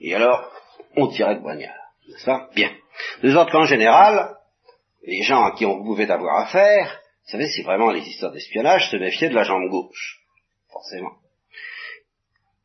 [0.00, 0.48] Et alors,
[0.96, 1.74] on tirait le poignard.
[2.24, 2.48] Pas?
[2.54, 2.70] Bien.
[3.22, 4.36] De sorte qu'en général,
[5.02, 8.90] les gens à qui on pouvait avoir affaire, vous savez, c'est vraiment les histoires d'espionnage,
[8.90, 10.20] se méfiaient de la jambe gauche.
[10.70, 11.12] Forcément.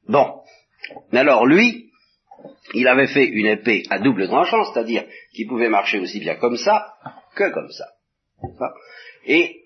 [0.08, 0.42] Bon.
[1.12, 1.92] Mais alors, lui,
[2.74, 6.58] il avait fait une épée à double tranchant, c'est-à-dire qu'il pouvait marcher aussi bien comme
[6.58, 6.94] ça
[7.36, 7.86] que comme ça.
[9.26, 9.62] Et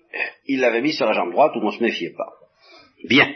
[0.46, 2.32] il l'avait mis sur la jambe droite où on ne se méfiait pas.
[3.04, 3.32] Bien.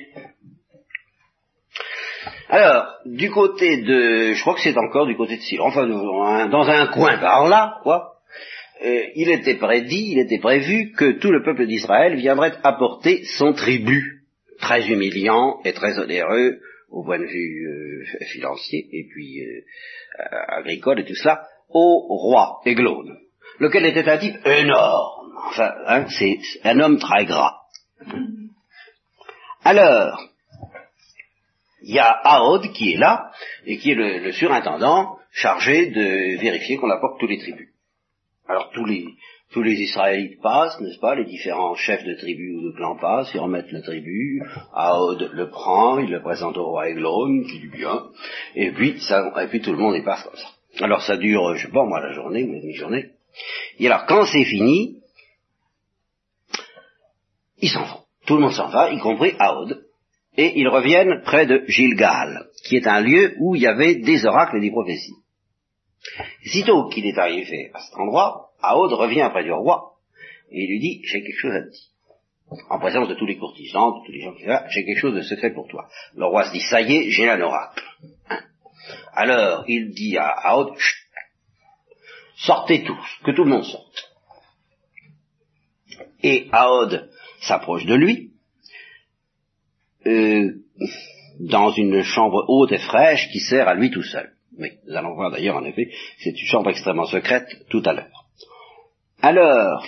[2.49, 6.87] Alors, du côté de, je crois que c'est encore du côté de enfin dans un
[6.89, 8.14] coin par là, quoi,
[8.83, 13.53] euh, il était prédit, il était prévu que tout le peuple d'Israël viendrait apporter son
[13.53, 14.23] tribut,
[14.59, 16.61] très humiliant et très onéreux
[16.91, 19.63] au point de vue euh, financier et puis euh,
[20.49, 23.05] agricole et tout cela, au roi Eglon,
[23.59, 27.61] lequel était un type énorme, enfin, hein, c'est un homme très gras.
[29.65, 30.29] Alors,
[31.83, 33.31] il y a Aod qui est là,
[33.67, 37.74] et qui est le, surintendant chargé de vérifier qu'on apporte tous les tribus.
[38.47, 39.07] Alors tous les,
[39.53, 43.31] tous les Israélites passent, n'est-ce pas, les différents chefs de tribus ou de clans passent,
[43.33, 44.43] ils remettent le tribut,
[44.75, 48.05] Aod le prend, il le présente au roi Eglon, qui dit bien,
[48.55, 50.85] et puis, ça, et puis tout le monde y passe comme ça.
[50.85, 53.11] Alors ça dure, je sais pas moi, la journée ou la demi-journée.
[53.79, 54.99] Et alors quand c'est fini,
[57.59, 58.01] ils s'en vont.
[58.27, 59.87] Tout le monde s'en va, y compris Aod,
[60.37, 64.27] et ils reviennent près de Gilgal, qui est un lieu où il y avait des
[64.27, 65.15] oracles et des prophéties.
[66.45, 69.95] Sitôt qu'il est arrivé à cet endroit, Aod revient près du roi,
[70.51, 72.61] et il lui dit, j'ai quelque chose à te dire.
[72.69, 75.01] En présence de tous les courtisans, de tous les gens qui sont là, j'ai quelque
[75.01, 75.89] chose de secret pour toi.
[76.15, 77.83] Le roi se dit, ça y est, j'ai un oracle.
[78.29, 78.41] Hein.
[79.15, 80.75] Alors, il dit à Aod,
[82.37, 84.13] sortez tous, que tout le monde sorte.
[86.23, 88.33] Et Aod s'approche de lui,
[90.07, 90.53] euh,
[91.41, 94.34] dans une chambre haute et fraîche qui sert à lui tout seul.
[94.59, 98.27] Oui, nous allons voir d'ailleurs en effet, c'est une chambre extrêmement secrète tout à l'heure.
[99.23, 99.85] Alors,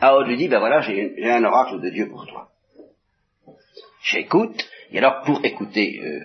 [0.00, 2.48] Aod lui dit, ben voilà, j'ai un oracle de Dieu pour toi.
[4.02, 6.20] J'écoute, et alors pour écouter euh,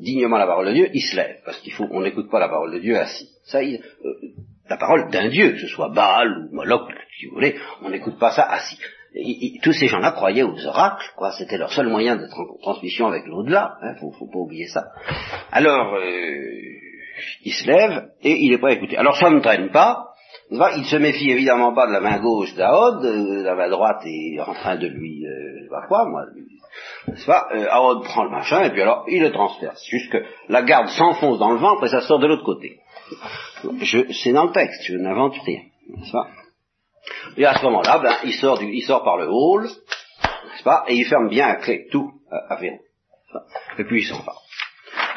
[0.00, 2.48] dignement la parole de Dieu, il se lève, parce qu'il faut, on n'écoute pas la
[2.48, 3.30] parole de Dieu assis.
[3.44, 3.78] Ça, euh,
[4.68, 8.18] la parole d'un Dieu, que ce soit Baal ou Moloch, si vous voulez, on n'écoute
[8.18, 8.78] pas ça assis
[9.62, 11.32] tous ces gens-là croyaient aux oracles, quoi.
[11.32, 12.26] C'était leur seul moyen de
[12.60, 13.76] transmission avec l'au-delà.
[13.80, 14.90] Hein, faut, faut pas oublier ça.
[15.52, 16.02] Alors, euh,
[17.44, 18.96] il se lève et il est pas écouté.
[18.96, 20.10] Alors ça ne traîne pas.
[20.50, 24.52] Il se méfie évidemment pas de la main gauche d'Aod, la main droite est en
[24.52, 26.22] train de lui, euh, je pas quoi, moi,
[27.08, 29.82] n'est-ce pas euh, Aod prend le machin et puis alors il le transperce.
[29.88, 32.78] Jusque la garde s'enfonce dans le ventre et ça sort de l'autre côté.
[34.22, 36.28] C'est dans le texte, je n'invente rien, n'est-ce pas
[37.36, 40.84] et à ce moment-là, ben, il sort du, il sort par le hall, n'est-ce pas,
[40.88, 42.80] et il ferme bien à clé, tout, à, verrou.
[43.78, 44.34] Et puis il s'en va.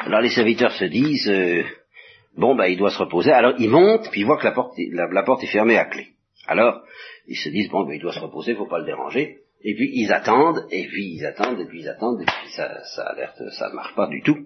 [0.00, 1.64] Alors les serviteurs se disent, euh,
[2.38, 3.32] bon, ben, il doit se reposer.
[3.32, 4.52] Alors il monte, puis il voit que la
[5.22, 6.08] porte, est fermée à clé.
[6.46, 6.82] Alors
[7.26, 9.38] ils se disent, bon, ben, il doit se reposer, faut pas le déranger.
[9.64, 12.80] Et puis ils attendent, et puis ils attendent, et puis ils attendent, et puis ça,
[12.94, 14.36] ça alerte, ça marche pas du tout.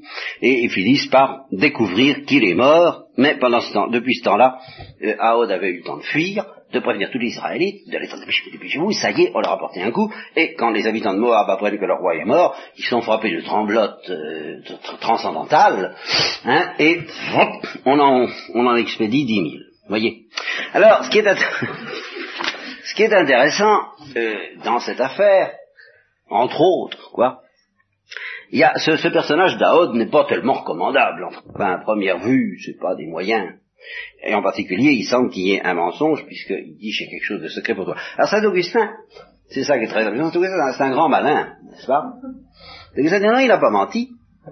[0.40, 4.59] Et ils finissent par découvrir qu'il est mort, mais pendant ce temps, depuis ce temps-là,
[5.03, 8.08] euh, Aod avait eu le temps de fuir, de prévenir tous les Israélites, de les
[8.52, 11.18] dépêchez-vous, ça y est, on leur a porté un coup, et quand les habitants de
[11.18, 14.60] Moab apprennent que leur roi est mort, ils sont frappés de tremblotes euh,
[15.00, 15.94] transcendantales,
[16.44, 17.00] hein, et
[17.84, 19.64] on en, on en expédie dix mille.
[19.88, 20.26] Voyez.
[20.72, 21.34] Alors, ce qui est,
[22.84, 23.80] ce qui est intéressant
[24.16, 25.52] euh, dans cette affaire,
[26.30, 27.40] entre autres, quoi,
[28.50, 31.26] il y a ce, ce personnage d'Aod n'est pas tellement recommandable.
[31.54, 33.54] Enfin, à première vue, c'est pas des moyens
[34.22, 37.42] et en particulier, il semble qu'il y ait un mensonge, puisqu'il dit j'ai quelque chose
[37.42, 37.96] de secret pour toi.
[38.16, 38.90] Alors Saint Augustin,
[39.50, 42.04] c'est ça qui est très amusant, c'est un grand malin, n'est-ce pas?
[42.96, 44.10] Augustin non, il n'a pas menti.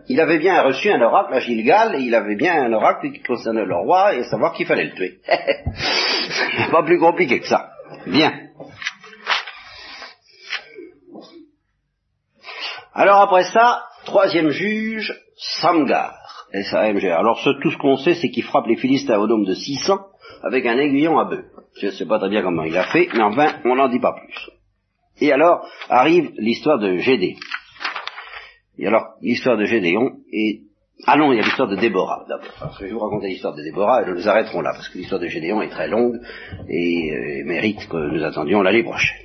[0.08, 3.20] Il avait bien reçu un oracle à Gilgal, et il avait bien un oracle qui
[3.22, 5.18] concernait le roi, et savoir qu'il fallait le tuer.
[6.70, 7.70] pas plus compliqué que ça.
[8.06, 8.32] Bien.
[12.94, 16.19] Alors après ça, troisième juge, Samgar.
[16.52, 19.98] Alors tout ce qu'on sait, c'est qu'il frappe les Philistins au nombre de 600
[20.42, 21.44] avec un aiguillon à bœuf.
[21.80, 24.00] Je ne sais pas très bien comment il a fait, mais enfin, on n'en dit
[24.00, 24.50] pas plus.
[25.20, 27.36] Et alors arrive l'histoire de Gédéon.
[28.78, 30.62] Et alors, l'histoire de Gédéon est...
[31.06, 32.76] Ah non, il y a l'histoire de Déborah d'abord.
[32.78, 35.28] je vais vous raconter l'histoire de Déborah et nous arrêterons là, parce que l'histoire de
[35.28, 36.16] Gédéon est très longue
[36.68, 39.18] et euh, mérite que nous attendions l'année prochaine.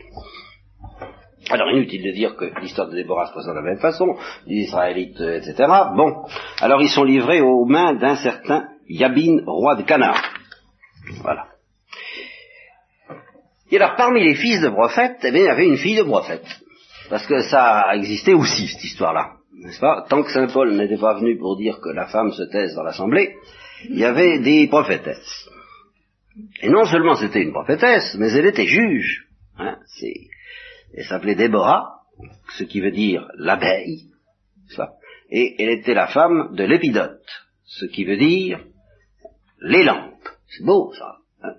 [1.50, 4.16] Alors inutile de dire que l'histoire de Déborah se passe de la même façon,
[4.48, 5.56] les Israélites, euh, etc.
[5.96, 6.26] Bon,
[6.60, 10.16] alors ils sont livrés aux mains d'un certain Yabin, roi de Canaan.
[11.22, 11.48] Voilà.
[13.72, 16.04] Et alors, parmi les fils de prophètes, eh bien, il y avait une fille de
[16.04, 16.46] prophète.
[17.10, 19.34] Parce que ça a existé aussi, cette histoire-là.
[19.58, 20.06] N'est-ce pas?
[20.10, 22.84] Tant que Saint Paul n'était pas venu pour dire que la femme se taise dans
[22.84, 23.36] l'assemblée,
[23.90, 25.50] il y avait des prophétesses.
[26.62, 29.28] Et non seulement c'était une prophétesse, mais elle était juge.
[29.58, 29.78] Hein,
[30.96, 32.04] elle s'appelait Déborah,
[32.58, 34.12] ce qui veut dire l'abeille.
[35.30, 37.28] Et elle était la femme de l'épidote,
[37.66, 38.64] ce qui veut dire
[39.60, 40.14] les lampes.
[40.48, 41.18] C'est beau ça.
[41.44, 41.56] Hein.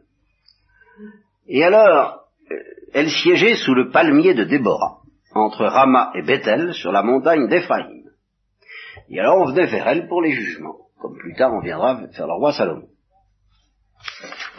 [1.46, 2.20] et alors,
[2.50, 2.56] euh,
[2.94, 5.00] elle siégeait sous le palmier de Déborah,
[5.34, 8.04] entre Rama et Bethel, sur la montagne d'Éphraïm.
[9.10, 12.26] Et alors on venait vers elle pour les jugements, comme plus tard on viendra faire
[12.26, 12.88] le roi Salomon.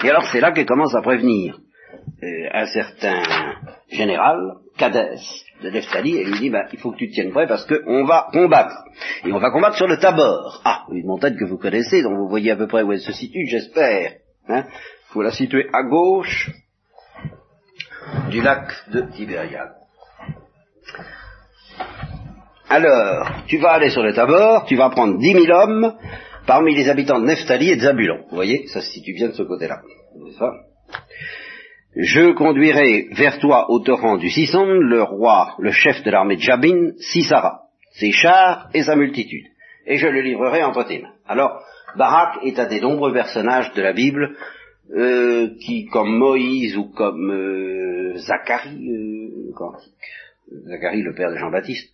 [0.03, 1.59] Et alors c'est là qu'elle commence à prévenir
[2.21, 3.21] un certain
[3.89, 4.37] général,
[4.77, 5.19] Cadès,
[5.63, 8.03] de Neftali, et lui dit, ben, il faut que tu te tiennes prêt parce qu'on
[8.05, 8.75] va combattre.
[9.25, 10.61] Et on va combattre sur le Tabor.
[10.65, 13.11] Ah, une montagne que vous connaissez, dont vous voyez à peu près où elle se
[13.11, 14.13] situe, j'espère.
[14.47, 14.65] Il hein.
[15.09, 16.51] faut la situer à gauche
[18.29, 19.73] du lac de Tibériade.
[22.69, 25.95] Alors, tu vas aller sur le Tabor, tu vas prendre dix mille hommes
[26.45, 28.25] parmi les habitants de Neftali et de Zabulon.
[28.29, 29.81] Vous voyez, ça se situe bien de ce côté-là.
[31.99, 36.41] Je conduirai vers toi au torrent du Sisson le roi, le chef de l'armée de
[36.41, 39.45] Jabin, Sisara, ses chars et sa multitude,
[39.87, 41.13] et je le livrerai entre tes mains.
[41.27, 41.59] Alors,
[41.97, 44.35] Barak est un des nombreux personnages de la Bible
[44.95, 49.51] euh, qui, comme Moïse ou comme euh, Zacharie, euh,
[50.67, 51.91] Zacharie le père de Jean-Baptiste,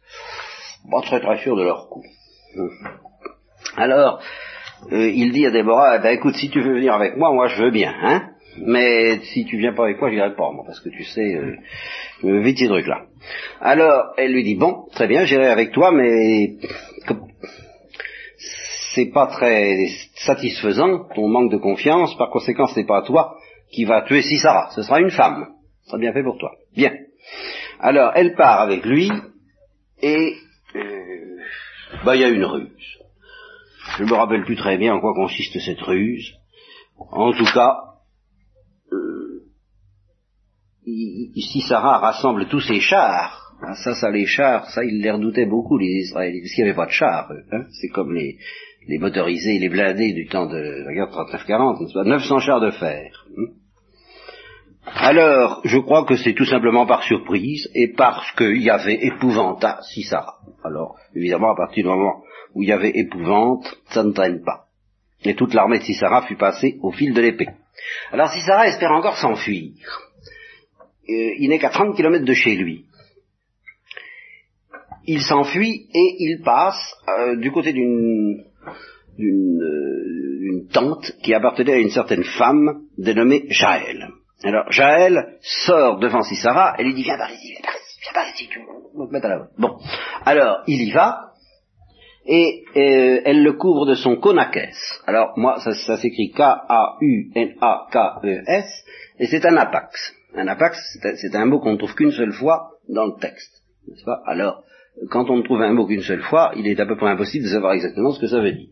[0.91, 2.03] pas très très sûr de leur coup.
[3.77, 4.21] Alors,
[4.91, 7.47] euh, il dit à Déborah, eh ben, écoute, si tu veux venir avec moi, moi
[7.47, 10.63] je veux bien, hein, mais si tu viens pas avec moi, je n'irai pas, moi,
[10.65, 11.55] parce que tu sais, euh,
[12.21, 13.05] veux vite ces trucs-là.
[13.61, 16.55] Alors, elle lui dit, bon, très bien, j'irai avec toi, mais
[18.93, 23.37] c'est pas très satisfaisant, ton manque de confiance, par conséquent, ce n'est pas toi
[23.71, 25.47] qui va tuer Sisara, ce sera une femme.
[25.87, 26.51] Ça bien fait pour toi.
[26.75, 26.93] Bien.
[27.79, 29.11] Alors, elle part avec lui,
[30.01, 30.35] et
[30.75, 31.37] euh,
[32.05, 32.99] bah, il y a une ruse.
[33.97, 36.33] Je me rappelle plus très bien en quoi consiste cette ruse.
[36.97, 37.92] En tout cas, euh,
[40.85, 45.45] si Sarah rassemble tous ses chars, ah, ça, ça, les chars, ça, ils les redoutaient
[45.45, 47.65] beaucoup, les Israéliens, parce qu'il n'y avait pas de chars, hein.
[47.79, 48.37] c'est comme les,
[48.87, 53.25] les motorisés, les blindés du temps de la guerre 39-40, 900 chars de fer.
[53.37, 53.53] Hein.
[54.85, 59.79] Alors, je crois que c'est tout simplement par surprise et parce qu'il y avait épouvanta
[59.93, 60.35] Sisara.
[60.65, 62.21] Alors, évidemment, à partir du moment
[62.53, 64.65] où il y avait épouvante, ça ne traîne pas.
[65.23, 67.47] Et toute l'armée de Sisara fut passée au fil de l'épée.
[68.11, 69.71] Alors Sisara espère encore s'enfuir.
[71.09, 72.85] Euh, il n'est qu'à 30 kilomètres de chez lui.
[75.05, 78.45] Il s'enfuit et il passe euh, du côté d'une
[79.19, 84.07] euh, tente qui appartenait à une certaine femme dénommée Jaël.
[84.43, 88.13] Alors Jaël sort devant Sisara et lui dit viens par ici, viens par ici, viens
[88.13, 89.77] par ici, tu vas te mettre à la Bon,
[90.25, 91.33] alors il y va
[92.25, 94.73] et euh, elle le couvre de son konakes.
[95.05, 96.65] Alors moi ça, ça s'écrit K-A-U-N-A-K-E-S
[99.19, 100.13] et c'est un apax.
[100.35, 100.77] Un apax
[101.15, 104.21] c'est un mot qu'on ne trouve qu'une seule fois dans le texte, n'est-ce pas?
[104.25, 104.63] Alors
[105.09, 107.45] quand on ne trouve un mot qu'une seule fois, il est à peu près impossible
[107.45, 108.69] de savoir exactement ce que ça veut dire.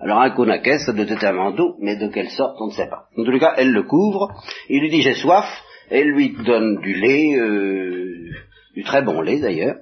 [0.00, 2.88] Alors un konakes, ça doit être un manteau, mais de quelle sorte, on ne sait
[2.88, 3.06] pas.
[3.16, 4.28] En les cas, elle le couvre,
[4.68, 5.46] il lui dit j'ai soif,
[5.90, 8.30] elle lui donne du lait, euh,
[8.74, 9.76] du très bon lait d'ailleurs,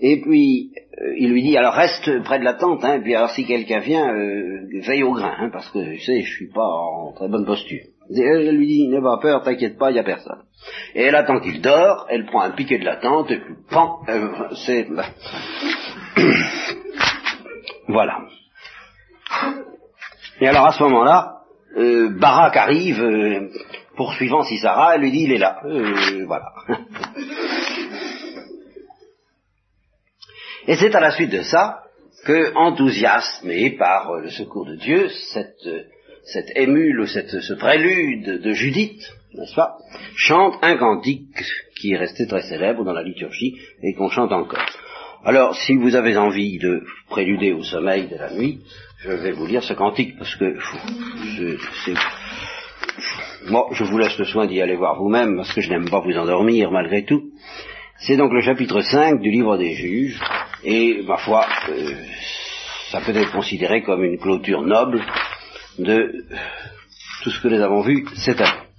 [0.00, 3.14] et puis euh, il lui dit alors reste près de la tente, hein, et puis
[3.14, 6.50] alors si quelqu'un vient, euh, veille au grain, hein, parce que tu sais, je suis
[6.50, 7.82] pas en très bonne posture.
[8.10, 10.42] Elle lui dit, n'aie pas peur, t'inquiète pas, il n'y a personne.
[10.94, 14.00] Et elle attend qu'il dort, elle prend un piquet de la tente, et puis, pan,
[14.66, 14.88] c'est...
[17.88, 18.18] voilà.
[20.40, 21.42] Et alors à ce moment-là,
[21.76, 23.48] euh, Barak arrive, euh,
[23.96, 25.60] poursuivant Sisara, elle lui dit il est là.
[25.64, 26.52] Euh, voilà.
[30.66, 31.82] Et c'est à la suite de ça
[32.24, 35.66] que, enthousiasmé par le secours de Dieu, cette,
[36.24, 39.02] cette émule, cette, ce prélude de Judith,
[39.34, 39.76] n'est-ce pas,
[40.16, 41.42] chante un cantique
[41.80, 44.64] qui est resté très célèbre dans la liturgie et qu'on chante encore.
[45.24, 48.60] Alors, si vous avez envie de préluder au sommeil de la nuit,
[49.00, 50.56] je vais vous lire ce cantique parce que
[53.48, 56.00] moi, je vous laisse le soin d'y aller voir vous-même parce que je n'aime pas
[56.00, 57.30] vous endormir malgré tout.
[57.98, 60.20] C'est donc le chapitre 5 du livre des juges
[60.64, 61.94] et ma foi, euh,
[62.90, 65.04] ça peut être considéré comme une clôture noble
[65.78, 66.24] de
[67.22, 68.71] tout ce que nous avons vu cette année.